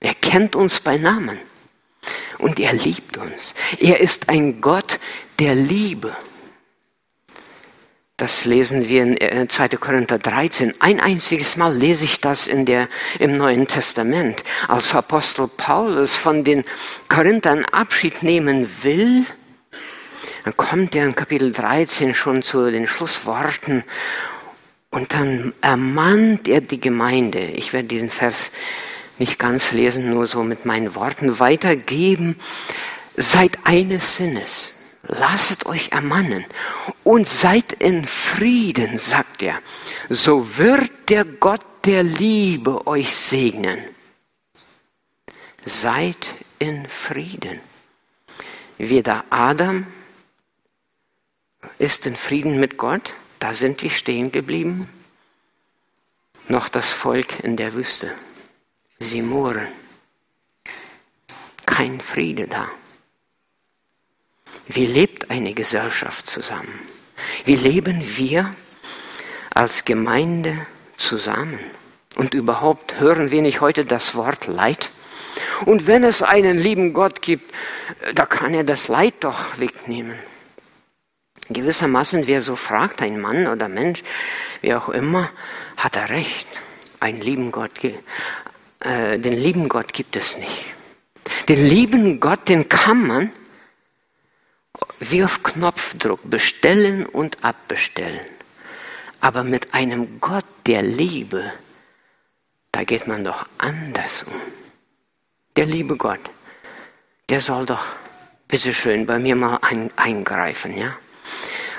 Er 0.00 0.14
kennt 0.14 0.54
uns 0.54 0.80
bei 0.80 0.96
Namen 0.96 1.38
und 2.38 2.60
er 2.60 2.72
liebt 2.72 3.16
uns. 3.16 3.54
Er 3.78 4.00
ist 4.00 4.28
ein 4.28 4.60
Gott 4.60 4.98
der 5.38 5.54
Liebe. 5.54 6.16
Das 8.20 8.44
lesen 8.44 8.86
wir 8.86 9.02
in 9.02 9.48
2. 9.48 9.64
Äh, 9.64 9.68
Korinther 9.76 10.18
13. 10.18 10.74
Ein 10.80 11.00
einziges 11.00 11.56
Mal 11.56 11.74
lese 11.74 12.04
ich 12.04 12.20
das 12.20 12.46
in 12.46 12.66
der, 12.66 12.90
im 13.18 13.38
Neuen 13.38 13.66
Testament. 13.66 14.44
Als 14.68 14.94
Apostel 14.94 15.48
Paulus 15.48 16.16
von 16.16 16.44
den 16.44 16.64
Korinthern 17.08 17.64
Abschied 17.64 18.22
nehmen 18.22 18.68
will, 18.82 19.24
dann 20.44 20.54
kommt 20.54 20.94
er 20.94 21.06
in 21.06 21.14
Kapitel 21.14 21.50
13 21.50 22.14
schon 22.14 22.42
zu 22.42 22.70
den 22.70 22.86
Schlussworten 22.86 23.84
und 24.90 25.14
dann 25.14 25.54
ermahnt 25.62 26.46
er 26.46 26.60
die 26.60 26.78
Gemeinde. 26.78 27.40
Ich 27.40 27.72
werde 27.72 27.88
diesen 27.88 28.10
Vers 28.10 28.50
nicht 29.18 29.38
ganz 29.38 29.72
lesen, 29.72 30.10
nur 30.10 30.26
so 30.26 30.42
mit 30.42 30.66
meinen 30.66 30.94
Worten 30.94 31.40
weitergeben. 31.40 32.36
Seid 33.16 33.60
eines 33.64 34.18
Sinnes. 34.18 34.72
Lasset 35.10 35.66
euch 35.66 35.90
ermannen 35.90 36.44
und 37.02 37.28
seid 37.28 37.72
in 37.72 38.06
Frieden, 38.06 38.96
sagt 38.96 39.42
er. 39.42 39.60
So 40.08 40.56
wird 40.56 40.90
der 41.08 41.24
Gott 41.24 41.64
der 41.84 42.04
Liebe 42.04 42.86
euch 42.86 43.16
segnen. 43.16 43.80
seid 45.64 46.34
in 46.58 46.88
Frieden. 46.88 47.60
Weder 48.78 49.24
Adam 49.30 49.86
ist 51.78 52.06
in 52.06 52.16
Frieden 52.16 52.58
mit 52.60 52.76
Gott, 52.78 53.14
da 53.38 53.52
sind 53.52 53.82
wir 53.82 53.90
stehen 53.90 54.32
geblieben, 54.32 54.88
noch 56.48 56.68
das 56.68 56.92
Volk 56.92 57.40
in 57.40 57.56
der 57.56 57.74
Wüste. 57.74 58.12
Sie 58.98 59.22
mohren. 59.22 59.68
Kein 61.66 62.00
Friede 62.00 62.46
da. 62.46 62.68
Wie 64.72 64.86
lebt 64.86 65.30
eine 65.30 65.52
Gesellschaft 65.52 66.28
zusammen? 66.28 66.78
Wie 67.44 67.56
leben 67.56 68.02
wir 68.16 68.54
als 69.52 69.84
Gemeinde 69.84 70.64
zusammen? 70.96 71.58
Und 72.14 72.34
überhaupt 72.34 73.00
hören 73.00 73.32
wir 73.32 73.42
nicht 73.42 73.60
heute 73.60 73.84
das 73.84 74.14
Wort 74.14 74.46
Leid? 74.46 74.90
Und 75.66 75.88
wenn 75.88 76.04
es 76.04 76.22
einen 76.22 76.56
lieben 76.56 76.92
Gott 76.92 77.20
gibt, 77.20 77.52
da 78.14 78.26
kann 78.26 78.54
er 78.54 78.62
das 78.62 78.86
Leid 78.86 79.14
doch 79.20 79.58
wegnehmen. 79.58 80.16
Gewissermaßen, 81.48 82.28
wer 82.28 82.40
so 82.40 82.54
fragt, 82.54 83.02
ein 83.02 83.20
Mann 83.20 83.48
oder 83.48 83.68
Mensch, 83.68 84.04
wie 84.60 84.72
auch 84.74 84.88
immer, 84.88 85.30
hat 85.76 85.96
er 85.96 86.10
recht. 86.10 86.46
Ein 87.00 87.20
lieben 87.20 87.50
Gott, 87.50 87.72
äh, 87.82 89.18
den 89.18 89.32
lieben 89.32 89.68
Gott 89.68 89.92
gibt 89.92 90.14
es 90.16 90.38
nicht. 90.38 90.64
Den 91.48 91.66
lieben 91.66 92.20
Gott, 92.20 92.48
den 92.48 92.68
kann 92.68 93.04
man 93.04 93.32
wie 95.00 95.24
auf 95.24 95.42
Knopfdruck 95.42 96.20
bestellen 96.28 97.06
und 97.06 97.42
abbestellen. 97.42 98.20
Aber 99.20 99.42
mit 99.42 99.74
einem 99.74 100.20
Gott 100.20 100.44
der 100.66 100.82
Liebe, 100.82 101.52
da 102.72 102.84
geht 102.84 103.06
man 103.06 103.24
doch 103.24 103.46
anders 103.58 104.22
um. 104.24 104.34
Der 105.56 105.66
liebe 105.66 105.96
Gott, 105.96 106.20
der 107.28 107.40
soll 107.40 107.66
doch 107.66 107.84
bitteschön 108.46 109.06
bei 109.06 109.18
mir 109.18 109.36
mal 109.36 109.58
ein, 109.62 109.90
eingreifen, 109.96 110.76
ja? 110.76 110.96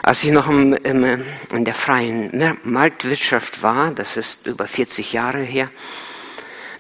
Als 0.04 0.24
ich 0.24 0.32
noch 0.32 0.50
im, 0.50 0.74
im, 0.74 1.24
in 1.52 1.64
der 1.64 1.76
freien 1.76 2.58
Marktwirtschaft 2.64 3.62
war, 3.62 3.92
das 3.92 4.18
ist 4.18 4.48
über 4.48 4.66
40 4.66 5.14
Jahre 5.14 5.42
her, 5.42 5.70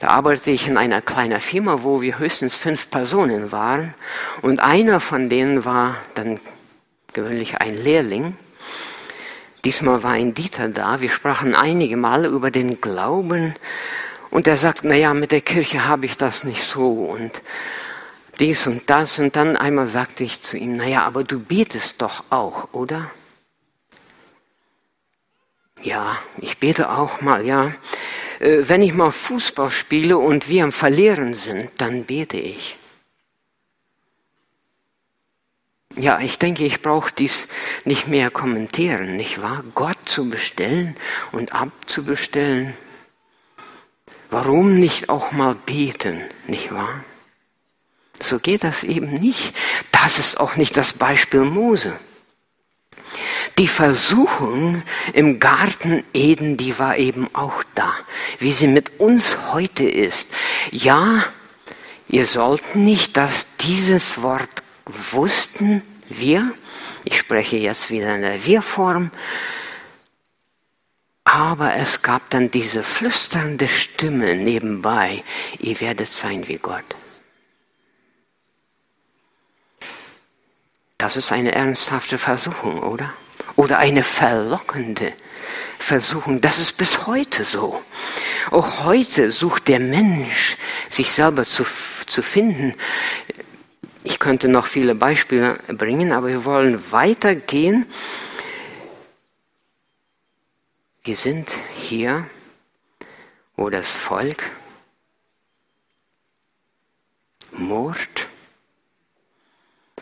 da 0.01 0.07
arbeitete 0.07 0.49
ich 0.49 0.67
in 0.67 0.77
einer 0.77 0.99
kleinen 0.99 1.39
Firma, 1.39 1.83
wo 1.83 2.01
wir 2.01 2.17
höchstens 2.17 2.55
fünf 2.55 2.89
Personen 2.89 3.51
waren. 3.51 3.93
Und 4.41 4.59
einer 4.59 4.99
von 4.99 5.29
denen 5.29 5.63
war 5.63 5.95
dann 6.15 6.39
gewöhnlich 7.13 7.61
ein 7.61 7.75
Lehrling. 7.77 8.35
Diesmal 9.63 10.01
war 10.01 10.13
ein 10.13 10.33
Dieter 10.33 10.69
da. 10.69 11.01
Wir 11.01 11.11
sprachen 11.11 11.53
einige 11.53 11.97
Male 11.97 12.29
über 12.29 12.49
den 12.49 12.81
Glauben. 12.81 13.53
Und 14.31 14.47
er 14.47 14.57
sagt, 14.57 14.79
na 14.83 14.95
ja, 14.95 15.13
mit 15.13 15.31
der 15.31 15.41
Kirche 15.41 15.85
habe 15.85 16.07
ich 16.07 16.17
das 16.17 16.45
nicht 16.45 16.63
so 16.63 17.03
und 17.03 17.39
dies 18.39 18.65
und 18.65 18.89
das. 18.89 19.19
Und 19.19 19.35
dann 19.35 19.55
einmal 19.55 19.87
sagte 19.87 20.23
ich 20.23 20.41
zu 20.41 20.57
ihm, 20.57 20.77
na 20.77 20.87
ja, 20.87 21.05
aber 21.05 21.23
du 21.23 21.39
betest 21.39 22.01
doch 22.01 22.23
auch, 22.31 22.69
oder? 22.71 23.11
Ja, 25.83 26.17
ich 26.39 26.57
bete 26.57 26.89
auch 26.89 27.21
mal, 27.21 27.45
ja. 27.45 27.71
Äh, 28.41 28.67
wenn 28.67 28.81
ich 28.81 28.93
mal 28.93 29.11
Fußball 29.11 29.69
spiele 29.69 30.17
und 30.17 30.49
wir 30.49 30.63
am 30.63 30.71
Verlieren 30.71 31.33
sind, 31.35 31.69
dann 31.77 32.05
bete 32.05 32.37
ich. 32.37 32.75
Ja, 35.95 36.19
ich 36.19 36.39
denke, 36.39 36.63
ich 36.63 36.81
brauche 36.81 37.11
dies 37.13 37.47
nicht 37.85 38.07
mehr 38.07 38.31
kommentieren, 38.31 39.17
nicht 39.17 39.41
wahr? 39.41 39.63
Gott 39.75 39.97
zu 40.05 40.29
bestellen 40.29 40.95
und 41.31 41.53
abzubestellen. 41.53 42.73
Warum 44.31 44.79
nicht 44.79 45.09
auch 45.09 45.31
mal 45.33 45.53
beten, 45.53 46.21
nicht 46.47 46.73
wahr? 46.73 47.03
So 48.19 48.39
geht 48.39 48.63
das 48.63 48.83
eben 48.83 49.11
nicht. 49.19 49.53
Das 49.91 50.17
ist 50.17 50.39
auch 50.39 50.55
nicht 50.55 50.77
das 50.77 50.93
Beispiel 50.93 51.41
Mose. 51.41 51.99
Die 53.61 53.67
Versuchung 53.67 54.81
im 55.13 55.39
Garten 55.39 56.03
Eden, 56.15 56.57
die 56.57 56.79
war 56.79 56.97
eben 56.97 57.29
auch 57.35 57.61
da, 57.75 57.93
wie 58.39 58.51
sie 58.51 58.65
mit 58.65 58.99
uns 58.99 59.37
heute 59.53 59.83
ist. 59.83 60.33
Ja, 60.71 61.23
ihr 62.07 62.25
sollt 62.25 62.75
nicht, 62.75 63.17
dass 63.17 63.57
dieses 63.57 64.23
Wort 64.23 64.63
wussten 65.11 65.83
wir, 66.09 66.55
ich 67.03 67.19
spreche 67.19 67.57
jetzt 67.57 67.91
wieder 67.91 68.15
in 68.15 68.23
der 68.23 68.43
Wir-Form, 68.43 69.11
aber 71.23 71.75
es 71.75 72.01
gab 72.01 72.31
dann 72.31 72.49
diese 72.49 72.81
flüsternde 72.81 73.67
Stimme 73.67 74.35
nebenbei, 74.37 75.23
ihr 75.59 75.79
werdet 75.81 76.07
sein 76.07 76.47
wie 76.47 76.57
Gott. 76.57 76.95
Das 80.97 81.15
ist 81.15 81.31
eine 81.31 81.51
ernsthafte 81.51 82.17
Versuchung, 82.17 82.81
oder? 82.81 83.13
Oder 83.55 83.77
eine 83.77 84.03
verlockende 84.03 85.13
Versuchung. 85.77 86.41
Das 86.41 86.59
ist 86.59 86.77
bis 86.77 87.07
heute 87.07 87.43
so. 87.43 87.81
Auch 88.49 88.83
heute 88.83 89.31
sucht 89.31 89.67
der 89.67 89.79
Mensch, 89.79 90.57
sich 90.89 91.11
selber 91.11 91.43
zu, 91.43 91.65
zu 92.07 92.21
finden. 92.21 92.75
Ich 94.03 94.19
könnte 94.19 94.47
noch 94.47 94.65
viele 94.65 94.95
Beispiele 94.95 95.59
bringen, 95.67 96.11
aber 96.11 96.27
wir 96.29 96.45
wollen 96.45 96.91
weitergehen. 96.91 97.85
Wir 101.03 101.15
sind 101.15 101.51
hier, 101.75 102.27
wo 103.55 103.69
das 103.69 103.91
Volk 103.91 104.49
murrt, 107.51 108.20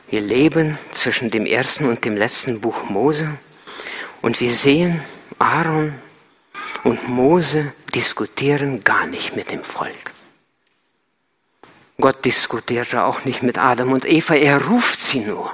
wir 0.10 0.22
leben 0.22 0.78
zwischen 0.92 1.30
dem 1.30 1.46
ersten 1.46 1.88
und 1.88 2.06
dem 2.06 2.18
letzten 2.18 2.62
Buch 2.62 2.90
Mose 2.90 3.38
und 4.22 4.42
wir 4.42 4.54
sehen, 4.54 5.02
Aaron 5.38 5.94
und 6.84 7.08
Mose 7.08 7.74
diskutieren 7.94 8.84
gar 8.84 9.06
nicht 9.06 9.36
mit 9.36 9.52
dem 9.52 9.64
Volk. 9.64 10.12
Gott 12.00 12.24
diskutierte 12.26 13.04
auch 13.04 13.26
nicht 13.26 13.44
mit 13.44 13.58
Adam 13.58 13.92
und 13.92 14.06
Eva, 14.06 14.36
er 14.36 14.66
ruft 14.66 15.02
sie 15.02 15.20
nur. 15.20 15.54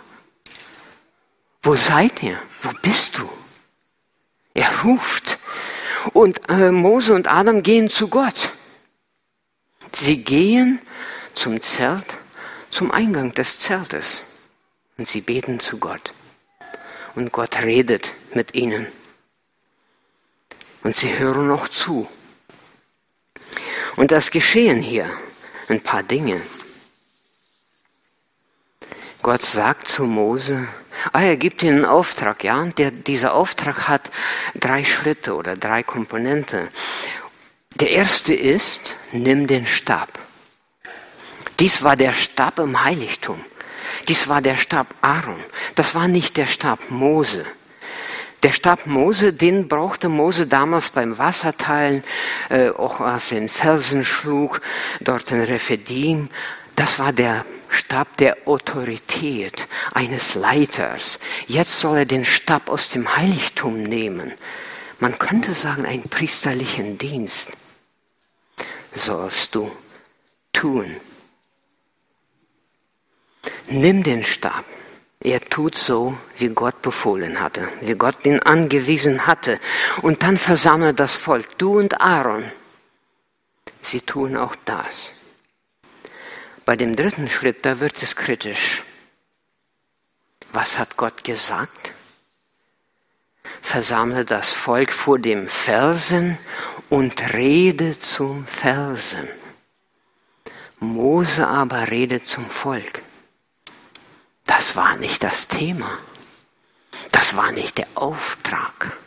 Wo 1.63 1.75
seid 1.75 2.21
ihr? 2.21 2.39
Wo 2.61 2.69
bist 2.81 3.17
du? 3.17 3.27
Er 4.53 4.69
ruft. 4.83 5.39
Und 6.13 6.47
äh, 6.49 6.71
Mose 6.71 7.15
und 7.15 7.27
Adam 7.27 7.63
gehen 7.63 7.89
zu 7.89 8.07
Gott. 8.07 8.51
Sie 9.91 10.23
gehen 10.23 10.79
zum 11.33 11.59
Zelt, 11.61 12.17
zum 12.69 12.91
Eingang 12.91 13.31
des 13.31 13.59
Zeltes. 13.59 14.23
Und 14.97 15.07
sie 15.07 15.21
beten 15.21 15.59
zu 15.59 15.77
Gott. 15.77 16.13
Und 17.15 17.31
Gott 17.31 17.61
redet 17.61 18.13
mit 18.33 18.55
ihnen. 18.55 18.87
Und 20.83 20.95
sie 20.95 21.17
hören 21.17 21.47
noch 21.47 21.67
zu. 21.67 22.07
Und 23.95 24.11
das 24.11 24.31
geschehen 24.31 24.81
hier 24.81 25.09
ein 25.69 25.81
paar 25.81 26.03
Dinge. 26.03 26.41
Gott 29.21 29.41
sagt 29.41 29.87
zu 29.87 30.03
Mose, 30.03 30.67
ah, 31.11 31.23
er 31.23 31.37
gibt 31.37 31.63
ihnen 31.63 31.77
einen 31.77 31.85
Auftrag, 31.85 32.43
ja, 32.43 32.61
und 32.61 32.77
der, 32.77 32.91
dieser 32.91 33.33
Auftrag 33.33 33.87
hat 33.87 34.11
drei 34.53 34.83
Schritte 34.83 35.35
oder 35.35 35.55
drei 35.55 35.81
Komponenten. 35.81 36.67
Der 37.75 37.89
erste 37.89 38.33
ist, 38.33 38.95
nimm 39.11 39.47
den 39.47 39.65
Stab. 39.65 40.09
Dies 41.59 41.83
war 41.83 41.95
der 41.95 42.13
Stab 42.13 42.59
im 42.59 42.83
Heiligtum. 42.83 43.43
Dies 44.07 44.27
war 44.27 44.41
der 44.41 44.57
Stab 44.57 44.87
Aaron. 45.01 45.43
Das 45.75 45.95
war 45.95 46.07
nicht 46.07 46.37
der 46.37 46.47
Stab 46.47 46.79
Mose. 46.89 47.45
Der 48.43 48.51
Stab 48.51 48.85
Mose, 48.85 49.33
den 49.33 49.67
brauchte 49.67 50.07
Mose 50.07 50.45
damals 50.45 50.91
beim 50.91 51.17
Wasserteilen, 51.17 52.03
äh, 52.49 52.69
auch 52.69 53.01
als 53.01 53.31
er 53.31 53.39
in 53.39 53.49
Felsen 53.49 54.05
schlug, 54.05 54.61
dort 55.01 55.31
in 55.31 55.41
Rephidim. 55.41 56.29
Das 56.75 56.99
war 56.99 57.11
der 57.11 57.45
Stab 57.69 58.17
der 58.17 58.37
Autorität 58.45 59.67
eines 59.93 60.35
Leiters. 60.35 61.19
Jetzt 61.47 61.79
soll 61.79 61.99
er 61.99 62.05
den 62.05 62.23
Stab 62.23 62.69
aus 62.69 62.89
dem 62.89 63.17
Heiligtum 63.17 63.81
nehmen. 63.81 64.33
Man 64.99 65.17
könnte 65.17 65.53
sagen, 65.53 65.85
einen 65.85 66.03
priesterlichen 66.09 66.97
Dienst 66.97 67.49
sollst 68.93 69.55
du 69.55 69.71
tun. 70.53 70.95
Nimm 73.67 74.03
den 74.03 74.23
Stab. 74.23 74.65
Er 75.19 75.41
tut 75.41 75.75
so, 75.75 76.15
wie 76.37 76.49
Gott 76.49 76.81
befohlen 76.81 77.39
hatte, 77.39 77.67
wie 77.81 77.95
Gott 77.95 78.25
ihn 78.25 78.39
angewiesen 78.39 79.25
hatte. 79.25 79.59
Und 80.01 80.21
dann 80.21 80.37
versammle 80.37 80.93
das 80.93 81.15
Volk, 81.15 81.57
du 81.57 81.79
und 81.79 81.99
Aaron. 81.99 82.51
Sie 83.81 84.01
tun 84.01 84.37
auch 84.37 84.55
das. 84.65 85.13
Bei 86.65 86.75
dem 86.75 86.95
dritten 86.95 87.29
Schritt, 87.29 87.65
da 87.65 87.79
wird 87.79 88.01
es 88.01 88.15
kritisch. 88.15 88.83
Was 90.51 90.79
hat 90.79 90.95
Gott 90.95 91.23
gesagt? 91.23 91.93
Versammle 93.61 94.25
das 94.25 94.53
Volk 94.53 94.91
vor 94.91 95.19
dem 95.19 95.47
Felsen 95.47 96.37
und 96.89 97.33
rede 97.33 97.99
zum 97.99 98.45
Felsen. 98.45 99.27
Mose 100.79 101.47
aber 101.47 101.89
redet 101.89 102.27
zum 102.27 102.49
Volk. 102.49 103.01
Das 104.45 104.75
war 104.75 104.95
nicht 104.95 105.23
das 105.23 105.47
Thema. 105.47 105.97
Das 107.11 107.35
war 107.35 107.51
nicht 107.51 107.77
der 107.77 107.87
Auftrag. 107.95 108.97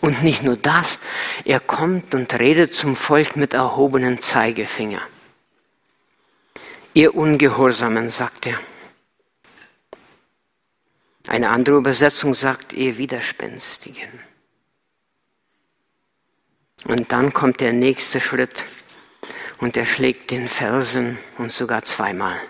Und 0.00 0.22
nicht 0.22 0.42
nur 0.42 0.56
das, 0.56 0.98
er 1.44 1.60
kommt 1.60 2.14
und 2.14 2.32
redet 2.34 2.74
zum 2.74 2.96
Volk 2.96 3.36
mit 3.36 3.54
erhobenen 3.54 4.20
Zeigefinger. 4.20 5.02
Ihr 6.94 7.14
Ungehorsamen, 7.14 8.10
sagt 8.10 8.46
er. 8.46 8.58
Eine 11.28 11.50
andere 11.50 11.76
Übersetzung 11.76 12.34
sagt, 12.34 12.72
ihr 12.72 12.96
Widerspenstigen. 12.96 14.20
Und 16.84 17.12
dann 17.12 17.32
kommt 17.32 17.60
der 17.60 17.74
nächste 17.74 18.20
Schritt 18.20 18.64
und 19.58 19.76
er 19.76 19.84
schlägt 19.84 20.30
den 20.30 20.48
Felsen 20.48 21.18
und 21.36 21.52
sogar 21.52 21.84
zweimal. 21.84 22.40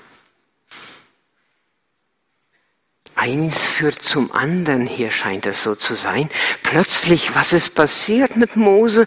Eins 3.20 3.68
führt 3.68 4.02
zum 4.02 4.32
anderen, 4.32 4.86
hier 4.86 5.10
scheint 5.10 5.44
es 5.44 5.62
so 5.62 5.74
zu 5.74 5.94
sein. 5.94 6.30
Plötzlich, 6.62 7.34
was 7.34 7.52
ist 7.52 7.74
passiert 7.74 8.36
mit 8.36 8.56
Mose? 8.56 9.06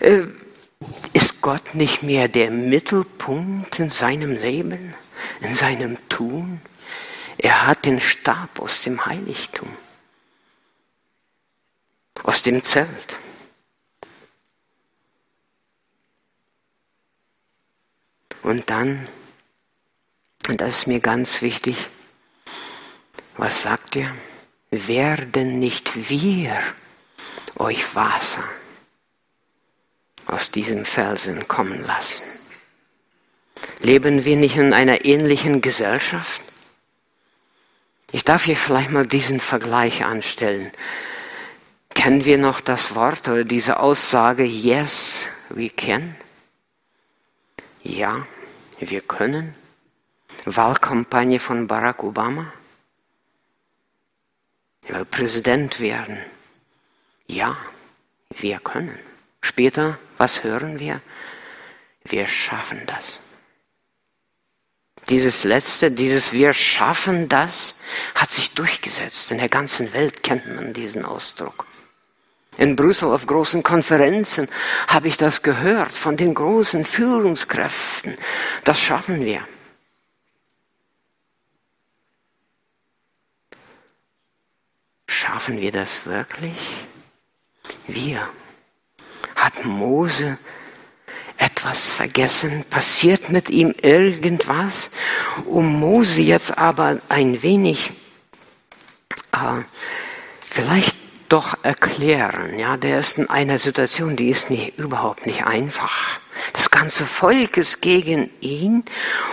Äh, 0.00 0.24
ist 1.14 1.40
Gott 1.40 1.74
nicht 1.74 2.02
mehr 2.02 2.28
der 2.28 2.50
Mittelpunkt 2.50 3.78
in 3.78 3.88
seinem 3.88 4.32
Leben, 4.32 4.92
in 5.40 5.54
seinem 5.54 5.96
Tun? 6.10 6.60
Er 7.38 7.66
hat 7.66 7.86
den 7.86 8.02
Stab 8.02 8.60
aus 8.60 8.82
dem 8.82 9.06
Heiligtum, 9.06 9.70
aus 12.22 12.42
dem 12.42 12.62
Zelt. 12.62 13.16
Und 18.42 18.68
dann, 18.68 19.08
und 20.48 20.60
das 20.60 20.80
ist 20.80 20.86
mir 20.86 21.00
ganz 21.00 21.40
wichtig, 21.40 21.88
was 23.36 23.62
sagt 23.62 23.96
ihr? 23.96 24.14
Werden 24.70 25.58
nicht 25.58 26.08
wir 26.10 26.56
euch 27.56 27.94
Wasser 27.94 28.44
aus 30.26 30.50
diesem 30.50 30.84
Felsen 30.84 31.46
kommen 31.46 31.82
lassen? 31.84 32.24
Leben 33.80 34.24
wir 34.24 34.36
nicht 34.36 34.56
in 34.56 34.72
einer 34.72 35.04
ähnlichen 35.04 35.60
Gesellschaft? 35.60 36.40
Ich 38.12 38.24
darf 38.24 38.44
hier 38.44 38.56
vielleicht 38.56 38.90
mal 38.90 39.06
diesen 39.06 39.40
Vergleich 39.40 40.04
anstellen. 40.04 40.70
Kennen 41.90 42.24
wir 42.24 42.38
noch 42.38 42.60
das 42.60 42.94
Wort 42.94 43.28
oder 43.28 43.44
diese 43.44 43.80
Aussage, 43.80 44.44
yes, 44.44 45.26
we 45.48 45.70
can? 45.70 46.16
Ja, 47.82 48.26
wir 48.78 49.00
können. 49.00 49.54
Wahlkampagne 50.44 51.38
von 51.38 51.66
Barack 51.66 52.02
Obama. 52.02 52.52
Er 54.86 54.96
will 54.96 55.04
Präsident 55.04 55.80
werden. 55.80 56.18
Ja, 57.26 57.56
wir 58.30 58.58
können. 58.58 58.98
Später, 59.40 59.98
was 60.18 60.44
hören 60.44 60.78
wir? 60.78 61.00
Wir 62.04 62.26
schaffen 62.26 62.82
das. 62.86 63.20
Dieses 65.08 65.44
letzte, 65.44 65.90
dieses 65.90 66.32
Wir 66.32 66.52
schaffen 66.52 67.28
das, 67.28 67.76
hat 68.14 68.30
sich 68.30 68.54
durchgesetzt. 68.54 69.30
In 69.30 69.38
der 69.38 69.48
ganzen 69.48 69.92
Welt 69.92 70.22
kennt 70.22 70.54
man 70.54 70.72
diesen 70.72 71.04
Ausdruck. 71.04 71.66
In 72.56 72.76
Brüssel 72.76 73.10
auf 73.10 73.26
großen 73.26 73.62
Konferenzen 73.62 74.48
habe 74.86 75.08
ich 75.08 75.16
das 75.16 75.42
gehört 75.42 75.92
von 75.92 76.16
den 76.16 76.34
großen 76.34 76.84
Führungskräften. 76.84 78.16
Das 78.64 78.80
schaffen 78.80 79.24
wir. 79.24 79.40
Schaffen 85.24 85.58
wir 85.58 85.72
das 85.72 86.04
wirklich? 86.04 86.52
Wir. 87.86 88.28
Hat 89.34 89.64
Mose 89.64 90.36
etwas 91.38 91.90
vergessen? 91.90 92.64
Passiert 92.68 93.30
mit 93.30 93.48
ihm 93.48 93.74
irgendwas? 93.80 94.90
Um 95.46 95.80
Mose 95.80 96.20
jetzt 96.20 96.58
aber 96.58 96.98
ein 97.08 97.42
wenig 97.42 97.92
äh, 99.32 99.62
vielleicht 100.42 100.96
doch 101.30 101.56
erklären. 101.62 102.58
Ja, 102.58 102.76
der 102.76 102.98
ist 102.98 103.16
in 103.16 103.30
einer 103.30 103.58
Situation, 103.58 104.16
die 104.16 104.28
ist 104.28 104.50
nicht, 104.50 104.78
überhaupt 104.78 105.24
nicht 105.24 105.46
einfach. 105.46 106.20
Das 106.52 106.70
ganze 106.70 107.06
Volk 107.06 107.56
ist 107.56 107.80
gegen 107.80 108.30
ihn. 108.40 108.84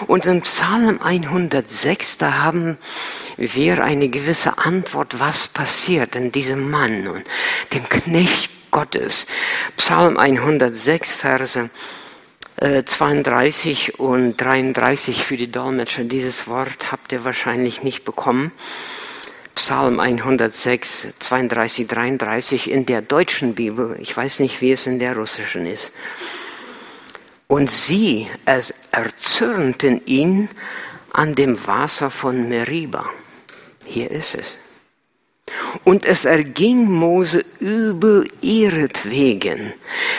Und 0.08 0.26
im 0.26 0.42
Psalm 0.42 1.00
106, 1.02 2.18
da 2.18 2.44
haben 2.44 2.78
wir 3.38 3.84
eine 3.84 4.10
gewisse 4.10 4.58
Antwort, 4.58 5.20
was 5.20 5.48
passiert 5.48 6.16
in 6.16 6.32
diesem 6.32 6.70
Mann 6.70 7.08
und 7.08 7.24
dem 7.74 7.88
Knecht 7.90 8.52
Gottes. 8.72 9.28
Psalm 9.78 10.18
106, 10.18 11.12
Verse 11.12 11.70
32 12.58 13.90
äh, 13.90 13.92
und 13.98 14.38
33 14.38 15.24
für 15.24 15.38
die 15.38 15.52
Dolmetscher. 15.52 16.04
Dieses 16.04 16.48
Wort 16.48 16.92
habt 16.92 17.12
ihr 17.12 17.24
wahrscheinlich 17.24 17.84
nicht 17.84 18.06
bekommen. 18.06 18.52
Psalm 19.56 20.00
106, 20.00 21.08
32, 21.20 21.88
33 21.88 22.72
in 22.72 22.86
der 22.86 23.02
deutschen 23.02 23.56
Bibel. 23.56 23.98
Ich 24.00 24.16
weiß 24.16 24.40
nicht, 24.40 24.62
wie 24.62 24.72
es 24.72 24.88
in 24.88 25.00
der 25.00 25.18
russischen 25.18 25.66
ist. 25.66 25.92
Und 27.52 27.70
sie 27.70 28.30
erzürnten 28.92 30.06
ihn 30.06 30.48
an 31.12 31.36
dem 31.36 31.68
Wasser 31.68 32.10
von 32.10 32.48
Meriba. 32.48 33.10
Hier 33.84 34.10
ist 34.10 34.36
es. 34.36 34.56
Und 35.84 36.06
es 36.06 36.24
erging 36.24 36.90
Mose 36.90 37.44
übel 37.60 38.26
ihretwegen, 38.40 39.74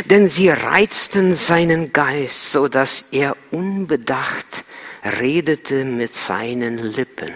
denn 0.05 0.29
sie 0.29 0.51
reizten 0.51 1.33
seinen 1.33 1.95
Geist, 1.95 2.51
so 2.51 2.69
dass 2.69 3.13
er 3.13 3.35
unbedacht 3.51 4.65
redete 5.03 5.87
mit 5.87 6.13
seinen 6.13 6.77
Lippen. 6.77 7.33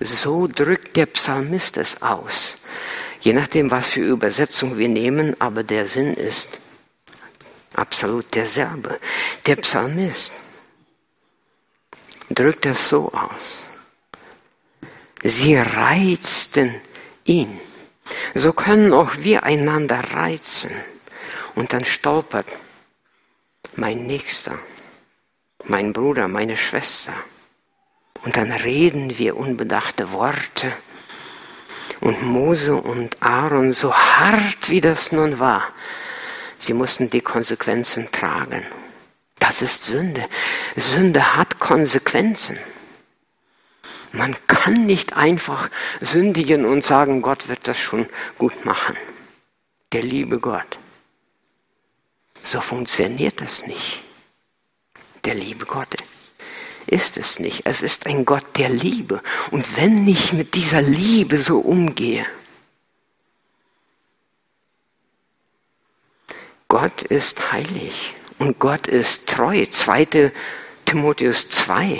So 0.00 0.48
drückt 0.48 0.96
der 0.96 1.06
Psalmist 1.06 1.76
es 1.76 2.02
aus. 2.02 2.58
Je 3.20 3.32
nachdem, 3.32 3.70
was 3.70 3.90
für 3.90 4.00
Übersetzung 4.00 4.78
wir 4.78 4.88
nehmen, 4.88 5.40
aber 5.40 5.62
der 5.62 5.86
Sinn 5.86 6.12
ist 6.12 6.58
absolut 7.76 8.34
derselbe. 8.34 8.98
Der 9.46 9.56
Psalmist 9.56 10.32
drückt 12.30 12.66
es 12.66 12.88
so 12.88 13.12
aus. 13.12 13.64
Sie 15.22 15.56
reizten 15.56 16.74
ihn. 17.24 17.60
So 18.34 18.52
können 18.52 18.92
auch 18.92 19.16
wir 19.18 19.42
einander 19.42 19.98
reizen. 20.12 20.70
Und 21.54 21.72
dann 21.72 21.84
stolpert 21.84 22.46
mein 23.76 24.06
Nächster, 24.06 24.58
mein 25.64 25.92
Bruder, 25.92 26.28
meine 26.28 26.56
Schwester. 26.56 27.14
Und 28.24 28.36
dann 28.36 28.52
reden 28.52 29.18
wir 29.18 29.36
unbedachte 29.36 30.12
Worte. 30.12 30.72
Und 32.00 32.22
Mose 32.22 32.76
und 32.76 33.22
Aaron, 33.22 33.72
so 33.72 33.94
hart 33.94 34.68
wie 34.68 34.80
das 34.80 35.12
nun 35.12 35.38
war, 35.38 35.72
sie 36.58 36.72
mussten 36.72 37.10
die 37.10 37.20
Konsequenzen 37.20 38.08
tragen. 38.12 38.64
Das 39.38 39.62
ist 39.62 39.84
Sünde. 39.84 40.24
Sünde 40.76 41.36
hat 41.36 41.58
Konsequenzen. 41.58 42.58
Man 44.12 44.34
kann 44.46 44.86
nicht 44.86 45.16
einfach 45.16 45.70
sündigen 46.00 46.64
und 46.64 46.84
sagen, 46.84 47.22
Gott 47.22 47.48
wird 47.48 47.68
das 47.68 47.78
schon 47.78 48.06
gut 48.38 48.64
machen. 48.64 48.96
Der 49.92 50.02
liebe 50.02 50.38
Gott. 50.38 50.78
So 52.42 52.60
funktioniert 52.60 53.40
das 53.40 53.66
nicht. 53.66 54.02
Der 55.24 55.34
liebe 55.34 55.66
Gott 55.66 55.96
ist 56.86 57.16
es 57.16 57.38
nicht. 57.40 57.62
Es 57.64 57.82
ist 57.82 58.06
ein 58.06 58.24
Gott 58.24 58.44
der 58.56 58.68
Liebe. 58.68 59.20
Und 59.50 59.76
wenn 59.76 60.06
ich 60.06 60.32
mit 60.32 60.54
dieser 60.54 60.80
Liebe 60.80 61.38
so 61.38 61.58
umgehe, 61.58 62.24
Gott 66.86 67.02
ist 67.02 67.50
heilig 67.50 68.14
und 68.38 68.60
Gott 68.60 68.86
ist 68.86 69.28
treu. 69.28 69.66
2. 69.66 70.30
Timotheus 70.84 71.48
2. 71.48 71.98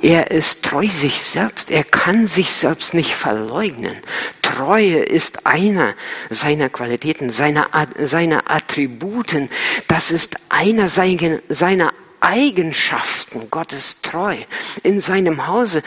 Er 0.00 0.30
ist 0.30 0.64
treu 0.64 0.88
sich 0.88 1.20
selbst. 1.20 1.70
Er 1.70 1.84
kann 1.84 2.26
sich 2.26 2.50
selbst 2.50 2.94
nicht 2.94 3.14
verleugnen. 3.14 3.98
Treue 4.40 5.00
ist 5.00 5.44
einer 5.44 5.94
seiner 6.30 6.70
Qualitäten, 6.70 7.28
seiner, 7.28 7.68
seiner 7.98 8.50
Attributen. 8.50 9.50
Das 9.86 10.10
ist 10.10 10.36
einer 10.48 10.88
seiner 10.88 11.92
Eigenschaften. 12.18 13.48
Gott 13.50 13.74
ist 13.74 14.02
treu 14.02 14.38
in 14.82 14.98
seinem 14.98 15.46
Hause 15.46 15.82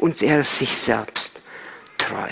und 0.00 0.20
er 0.20 0.40
ist 0.40 0.58
sich 0.58 0.76
selbst 0.76 1.42
treu. 1.96 2.28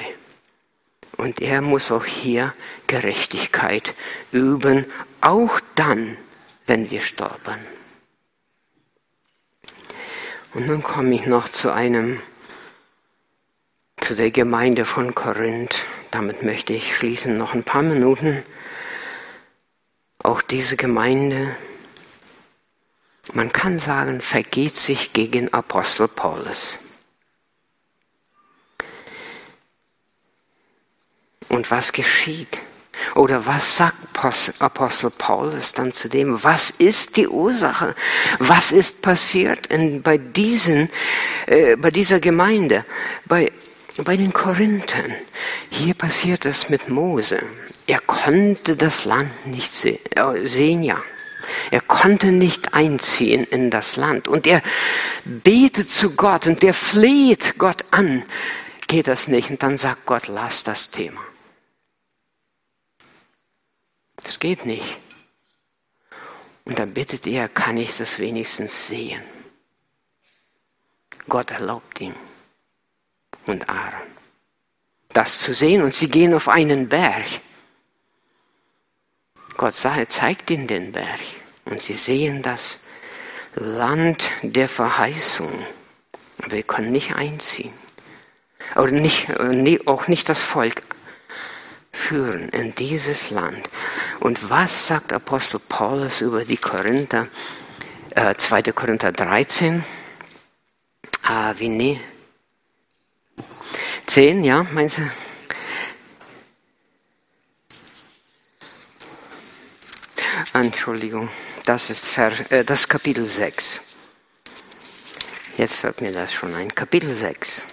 Und 1.17 1.41
er 1.41 1.63
muss 1.63 1.91
auch 1.91 2.05
hier 2.05 2.53
Gerechtigkeit 2.87 3.95
üben, 4.33 4.85
auch 5.21 5.61
dann, 5.75 6.17
wenn 6.67 6.91
wir 6.91 7.01
stolpern. 7.01 7.61
Und 10.53 10.67
nun 10.67 10.83
komme 10.83 11.15
ich 11.15 11.27
noch 11.27 11.49
zu 11.49 11.73
einem, 11.73 12.21
zu 13.99 14.15
der 14.15 14.31
Gemeinde 14.31 14.85
von 14.85 15.15
Korinth. 15.15 15.85
Damit 16.11 16.43
möchte 16.43 16.73
ich 16.73 16.97
schließen, 16.97 17.37
noch 17.37 17.55
ein 17.55 17.65
paar 17.65 17.83
Minuten. 17.83 18.43
Auch 20.23 20.43
diese 20.43 20.77
Gemeinde, 20.77 21.55
man 23.33 23.53
kann 23.53 23.79
sagen, 23.79 24.21
vergeht 24.21 24.77
sich 24.77 25.13
gegen 25.13 25.53
Apostel 25.53 26.09
Paulus. 26.09 26.79
Und 31.49 31.71
was 31.71 31.93
geschieht? 31.93 32.61
Oder 33.15 33.47
was 33.47 33.77
sagt 33.77 33.97
Apostel 34.59 35.11
Paulus 35.11 35.73
dann 35.73 35.93
zu 35.93 36.09
dem? 36.09 36.43
Was 36.43 36.71
ist 36.71 37.17
die 37.17 37.29
Ursache? 37.29 37.95
Was 38.39 38.73
ist 38.73 39.03
passiert 39.03 39.67
in, 39.67 40.03
bei, 40.03 40.19
diesen, 40.19 40.91
äh, 41.47 41.77
bei 41.77 41.91
dieser 41.91 42.21
Gemeinde, 42.21 42.85
bei, 43.27 43.53
bei 43.99 44.17
den 44.17 44.33
Korinthern? 44.33 45.15
Hier 45.71 45.95
passiert 45.95 46.47
es 46.47 46.69
mit 46.69 46.89
Mose. 46.89 47.43
Er 47.87 48.01
konnte 48.01 48.77
das 48.77 49.05
Land 49.05 49.47
nicht 49.47 49.73
se 49.73 49.99
äh, 50.15 50.47
sehen, 50.47 50.83
ja. 50.83 51.03
Er 51.71 51.81
konnte 51.81 52.33
nicht 52.33 52.75
einziehen 52.75 53.45
in 53.45 53.71
das 53.71 53.97
Land. 53.97 54.27
Und 54.27 54.47
er 54.47 54.63
betet 55.25 55.91
zu 55.91 56.17
Gott 56.17 56.47
und 56.47 56.65
er 56.65 56.75
fleht 56.75 57.55
Gott 57.59 57.85
an. 57.93 58.25
Geht 58.89 59.07
das 59.09 59.29
nicht? 59.29 59.51
Und 59.51 59.63
dann 59.63 59.77
sagt 59.77 60.07
Gott, 60.07 60.29
lass 60.29 60.65
das 60.65 60.91
Thema. 60.91 61.21
Das 64.27 64.41
geht 64.41 64.67
nicht. 64.67 64.99
Und 66.65 66.79
dann 66.79 66.93
bittet 66.93 67.27
er, 67.27 67.49
kann 67.49 67.77
ich 67.77 67.97
das 67.97 68.19
wenigstens 68.19 68.89
sehen? 68.89 69.23
Gott 71.29 71.53
erlaubt 71.53 72.01
ihm 72.01 72.15
und 73.47 73.69
Aaron 73.69 74.17
das 75.17 75.39
zu 75.39 75.55
sehen 75.55 75.83
und 75.83 75.95
sie 75.95 76.11
gehen 76.11 76.35
auf 76.35 76.49
einen 76.49 76.91
Berg. 76.91 77.25
Gott 79.57 79.75
zeigt 79.75 80.51
ihnen 80.51 80.67
den 80.67 80.93
Berg 80.93 81.21
und 81.65 81.81
sie 81.81 81.95
sehen 81.95 82.43
das 82.43 82.81
Land 83.55 84.31
der 84.43 84.69
Verheißung. 84.69 85.65
Wir 86.49 86.63
können 86.65 86.93
nicht 86.93 87.15
einziehen. 87.15 87.73
Oder 88.75 88.91
nicht, 88.91 89.29
auch 89.87 90.07
nicht 90.07 90.29
das 90.29 90.43
Volk 90.43 90.83
führen 91.97 92.49
in 92.51 92.75
dieses 92.75 93.31
Land. 93.31 93.69
Und 94.21 94.51
was 94.51 94.87
sagt 94.87 95.13
Apostel 95.13 95.61
Paulus 95.69 96.21
über 96.21 96.45
die 96.45 96.57
Korinther? 96.57 97.27
Äh, 98.11 98.35
2. 98.37 98.63
Korinther 98.73 99.13
13. 99.13 99.85
Ah, 101.25 101.55
wie 101.59 101.69
nee. 101.69 102.01
10, 104.07 104.45
ja, 104.45 104.65
meinst 104.73 104.99
du? 104.99 105.11
Entschuldigung, 110.53 111.29
das 111.65 111.91
ist 111.91 112.07
Vers, 112.07 112.51
äh, 112.51 112.65
das 112.65 112.89
Kapitel 112.89 113.27
6. 113.27 113.81
Jetzt 115.59 115.77
fällt 115.77 116.01
mir 116.01 116.13
das 116.13 116.33
schon 116.33 116.55
ein. 116.55 116.75
Kapitel 116.75 117.15
6. 117.15 117.65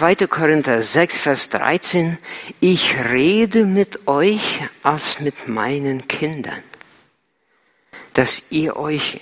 2. 0.00 0.28
Korinther 0.28 0.80
6, 0.80 1.18
Vers 1.18 1.50
13, 1.50 2.16
ich 2.58 2.96
rede 3.10 3.66
mit 3.66 4.08
euch 4.08 4.62
als 4.82 5.20
mit 5.20 5.46
meinen 5.46 6.08
Kindern, 6.08 6.62
dass 8.14 8.50
ihr 8.50 8.78
euch 8.78 9.20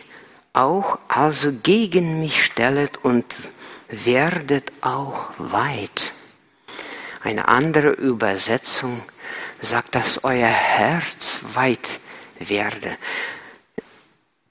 auch 0.52 1.00
also 1.08 1.50
gegen 1.64 2.20
mich 2.20 2.44
stellet 2.44 2.98
und 3.02 3.24
werdet 3.88 4.70
auch 4.80 5.30
weit. 5.38 6.12
Eine 7.24 7.48
andere 7.48 7.88
Übersetzung 7.88 9.02
sagt, 9.60 9.96
dass 9.96 10.22
euer 10.22 10.46
Herz 10.46 11.40
weit 11.54 11.98
werde. 12.38 12.96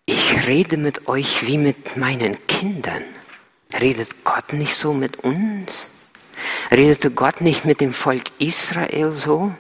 Ich 0.06 0.46
rede 0.46 0.76
mit 0.76 1.08
euch 1.08 1.48
wie 1.48 1.58
mit 1.58 1.96
meinen 1.96 2.46
Kindern. 2.48 3.06
Redet 3.80 4.26
Gott 4.26 4.52
nicht 4.52 4.76
so 4.76 4.92
mit 4.92 5.24
uns? 5.24 5.92
Redete 6.72 7.12
Gott 7.12 7.42
nicht 7.42 7.66
mit 7.66 7.82
dem 7.82 7.94
Volk 7.94 8.24
Israel 8.40 9.14
so? 9.14 9.54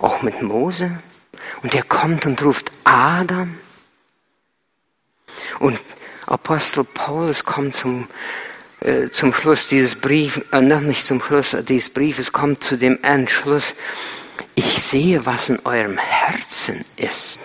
Auch 0.00 0.22
mit 0.22 0.42
Mose? 0.42 0.98
Und 1.62 1.74
er 1.74 1.82
kommt 1.82 2.26
und 2.26 2.42
ruft 2.42 2.70
Adam. 2.84 3.56
Und 5.58 5.78
Apostel 6.26 6.84
Paulus 6.84 7.44
kommt 7.44 7.74
zum, 7.74 8.08
äh, 8.80 9.08
zum 9.08 9.32
Schluss 9.32 9.68
dieses 9.68 9.94
Briefes, 9.96 10.42
äh, 10.52 10.60
noch 10.60 10.80
nicht 10.80 11.04
zum 11.04 11.22
Schluss 11.22 11.56
dieses 11.68 11.90
Briefes, 11.90 12.32
kommt 12.32 12.64
zu 12.64 12.76
dem 12.76 13.02
Entschluss, 13.02 13.74
ich 14.54 14.82
sehe, 14.82 15.26
was 15.26 15.48
in 15.48 15.64
eurem 15.64 15.98
Herzen 15.98 16.84
ist. 16.96 17.38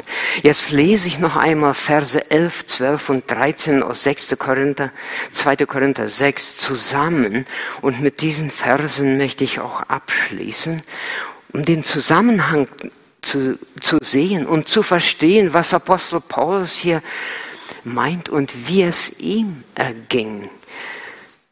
Jetzt 0.44 0.72
lese 0.72 1.08
ich 1.08 1.20
noch 1.20 1.36
einmal 1.36 1.74
Verse 1.74 2.32
11, 2.32 2.66
12 2.66 3.10
und 3.10 3.32
13 3.32 3.84
aus 3.84 4.04
6. 4.04 4.38
Korinther, 4.38 4.92
2. 5.32 5.58
Korinther 5.66 6.08
6 6.08 6.58
zusammen. 6.58 7.46
Und 7.82 8.02
mit 8.02 8.22
diesen 8.22 8.52
Versen 8.52 9.18
möchte 9.18 9.44
ich 9.44 9.60
auch 9.60 9.82
abschließen, 9.82 10.84
um 11.54 11.66
den 11.66 11.84
Zusammenhang 11.84 12.68
zu, 13.22 13.60
zu 13.80 13.98
sehen 14.02 14.46
und 14.46 14.68
zu 14.68 14.84
verstehen, 14.84 15.54
was 15.54 15.74
Apostel 15.74 16.22
Paulus 16.22 16.76
hier 16.76 17.02
meint 17.84 18.30
und 18.30 18.68
wie 18.68 18.84
es 18.84 19.20
ihm 19.20 19.64
erging 19.76 20.50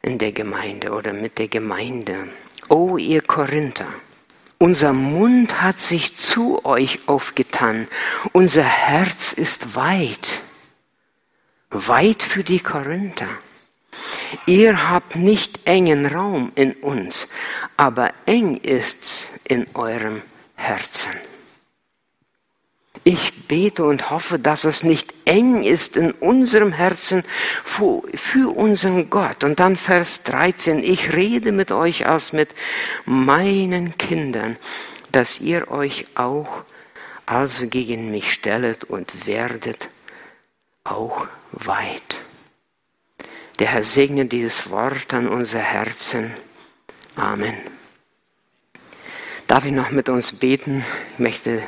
in 0.02 0.18
der 0.18 0.32
Gemeinde 0.32 0.92
oder 0.92 1.14
mit 1.14 1.38
der 1.38 1.48
Gemeinde. 1.48 2.30
O 2.70 2.98
ihr 2.98 3.22
Korinther! 3.22 3.88
Unser 4.62 4.92
Mund 4.92 5.62
hat 5.62 5.80
sich 5.80 6.18
zu 6.18 6.66
euch 6.66 7.08
aufgetan. 7.08 7.88
Unser 8.34 8.66
Herz 8.66 9.32
ist 9.32 9.76
weit. 9.78 10.42
Weit 11.70 12.22
für 12.22 12.44
die 12.44 12.60
Korinther. 12.60 13.30
Ihr 14.48 14.90
habt 14.90 15.16
nicht 15.16 15.62
engen 15.66 16.06
Raum 16.06 16.52
in 16.56 16.74
uns, 16.74 17.30
aber 17.78 18.12
eng 18.26 18.58
ist's 18.58 19.30
in 19.46 19.66
eurem 19.76 20.22
Herzen. 20.56 21.12
Ich 23.04 23.48
bete 23.48 23.86
und 23.86 24.10
hoffe, 24.10 24.40
dass 24.40 24.66
es 24.66 24.84
nicht 24.84 25.14
eng 25.26 25.64
ist 25.64 25.96
in 25.96 26.12
unserem 26.12 26.74
Herzen 26.74 27.24
für, 27.64 28.04
unseren 28.50 29.10
Gott. 29.10 29.44
Und 29.44 29.60
dann 29.60 29.78
Vers 29.78 30.24
13, 30.24 30.84
ich 30.84 31.14
rede 31.14 31.52
mit 31.52 31.72
euch 31.72 32.08
als 32.08 32.34
mit 32.34 32.50
meinen 33.06 33.98
Kindern, 33.98 34.58
dass 35.12 35.40
ihr 35.40 35.72
euch 35.72 36.06
auch 36.16 36.64
also 37.26 37.68
gegen 37.68 38.12
mich 38.12 38.34
stellet 38.34 38.84
und 38.84 39.26
werdet 39.26 39.90
auch 40.84 41.28
weit. 41.52 42.20
Der 43.60 43.68
Herr 43.68 43.84
segne 43.84 44.26
dieses 44.26 44.72
Wort 44.72 45.14
an 45.14 45.28
unser 45.28 45.60
Herzen. 45.60 46.34
Amen. 47.16 47.56
Darf 49.48 49.66
ich 49.66 49.72
noch 49.72 49.92
mit 49.92 50.10
uns 50.10 50.32
beten? 50.34 50.84
Ich 51.14 51.20
möchte 51.20 51.64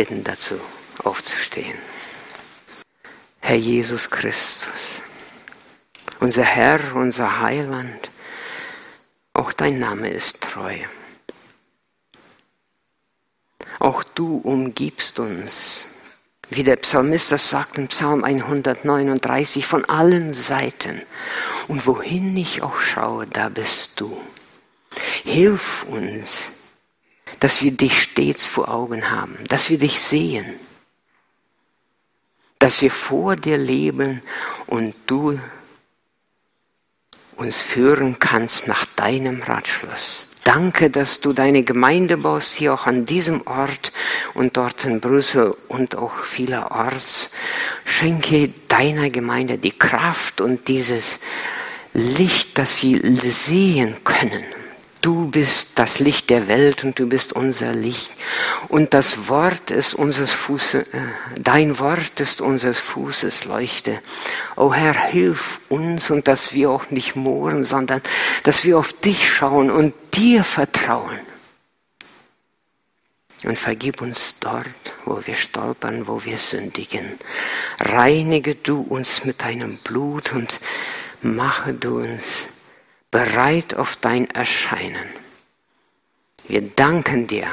bitten 0.00 0.24
dazu 0.24 0.58
aufzustehen. 1.04 1.76
Herr 3.40 3.56
Jesus 3.56 4.08
Christus, 4.08 5.02
unser 6.20 6.42
Herr, 6.42 6.80
unser 6.94 7.42
Heiland, 7.42 8.10
auch 9.34 9.52
dein 9.52 9.78
Name 9.78 10.08
ist 10.08 10.40
treu. 10.40 10.78
Auch 13.78 14.02
du 14.02 14.38
umgibst 14.38 15.20
uns, 15.20 15.84
wie 16.48 16.62
der 16.62 16.76
Psalmist 16.76 17.30
das 17.30 17.50
sagt 17.50 17.76
im 17.76 17.88
Psalm 17.88 18.24
139, 18.24 19.66
von 19.66 19.84
allen 19.84 20.32
Seiten. 20.32 21.02
Und 21.68 21.86
wohin 21.86 22.34
ich 22.38 22.62
auch 22.62 22.80
schaue, 22.80 23.26
da 23.26 23.50
bist 23.50 24.00
du. 24.00 24.18
Hilf 25.24 25.84
uns, 25.90 26.52
dass 27.40 27.62
wir 27.62 27.72
dich 27.72 28.02
stets 28.02 28.46
vor 28.46 28.68
Augen 28.68 29.10
haben, 29.10 29.36
dass 29.48 29.70
wir 29.70 29.78
dich 29.78 30.00
sehen, 30.00 30.46
dass 32.58 32.82
wir 32.82 32.90
vor 32.90 33.36
dir 33.36 33.58
leben 33.58 34.22
und 34.66 34.94
du 35.06 35.40
uns 37.36 37.58
führen 37.58 38.18
kannst 38.18 38.68
nach 38.68 38.84
deinem 38.84 39.42
Ratschluss. 39.42 40.28
Danke, 40.44 40.90
dass 40.90 41.20
du 41.20 41.32
deine 41.32 41.62
Gemeinde 41.62 42.16
baust, 42.16 42.54
hier 42.54 42.74
auch 42.74 42.86
an 42.86 43.06
diesem 43.06 43.46
Ort 43.46 43.92
und 44.34 44.56
dort 44.56 44.84
in 44.84 45.00
Brüssel 45.00 45.56
und 45.68 45.96
auch 45.96 46.24
vielerorts. 46.24 47.32
Schenke 47.84 48.50
deiner 48.68 49.10
Gemeinde 49.10 49.58
die 49.58 49.76
Kraft 49.76 50.40
und 50.40 50.68
dieses 50.68 51.20
Licht, 51.92 52.58
dass 52.58 52.78
sie 52.78 52.98
sehen 53.20 53.96
können, 54.04 54.44
Du 55.00 55.30
bist 55.30 55.78
das 55.78 55.98
Licht 55.98 56.28
der 56.28 56.46
Welt 56.46 56.84
und 56.84 56.98
du 56.98 57.06
bist 57.06 57.32
unser 57.32 57.72
Licht. 57.72 58.10
Und 58.68 58.92
das 58.92 59.28
Wort 59.28 59.70
ist 59.70 59.94
unseres 59.94 60.32
Fußes, 60.32 60.88
äh, 60.92 61.02
dein 61.38 61.78
Wort 61.78 62.20
ist 62.20 62.42
unseres 62.42 62.78
Fußes 62.78 63.46
Leuchte. 63.46 64.00
O 64.56 64.74
Herr, 64.74 64.94
hilf 64.94 65.60
uns 65.70 66.10
und 66.10 66.28
dass 66.28 66.52
wir 66.52 66.70
auch 66.70 66.90
nicht 66.90 67.16
mohren, 67.16 67.64
sondern 67.64 68.02
dass 68.42 68.64
wir 68.64 68.78
auf 68.78 68.92
dich 68.92 69.30
schauen 69.32 69.70
und 69.70 69.94
dir 70.14 70.44
vertrauen. 70.44 71.18
Und 73.44 73.58
vergib 73.58 74.02
uns 74.02 74.36
dort, 74.38 74.66
wo 75.06 75.22
wir 75.24 75.34
stolpern, 75.34 76.06
wo 76.06 76.26
wir 76.26 76.36
sündigen. 76.36 77.18
Reinige 77.78 78.54
du 78.54 78.82
uns 78.82 79.24
mit 79.24 79.40
deinem 79.40 79.78
Blut 79.78 80.34
und 80.34 80.60
mache 81.22 81.72
du 81.72 82.00
uns 82.00 82.48
bereit 83.10 83.74
auf 83.74 83.96
dein 83.96 84.28
Erscheinen. 84.30 85.08
Wir 86.46 86.62
danken 86.62 87.26
dir, 87.26 87.48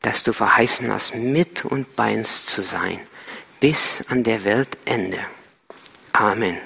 dass 0.00 0.22
du 0.22 0.32
verheißen 0.32 0.92
hast, 0.92 1.14
mit 1.14 1.64
und 1.64 1.96
bei 1.96 2.14
uns 2.14 2.46
zu 2.46 2.62
sein, 2.62 3.00
bis 3.60 4.04
an 4.08 4.22
der 4.22 4.44
Weltende. 4.44 5.20
Amen. 6.12 6.58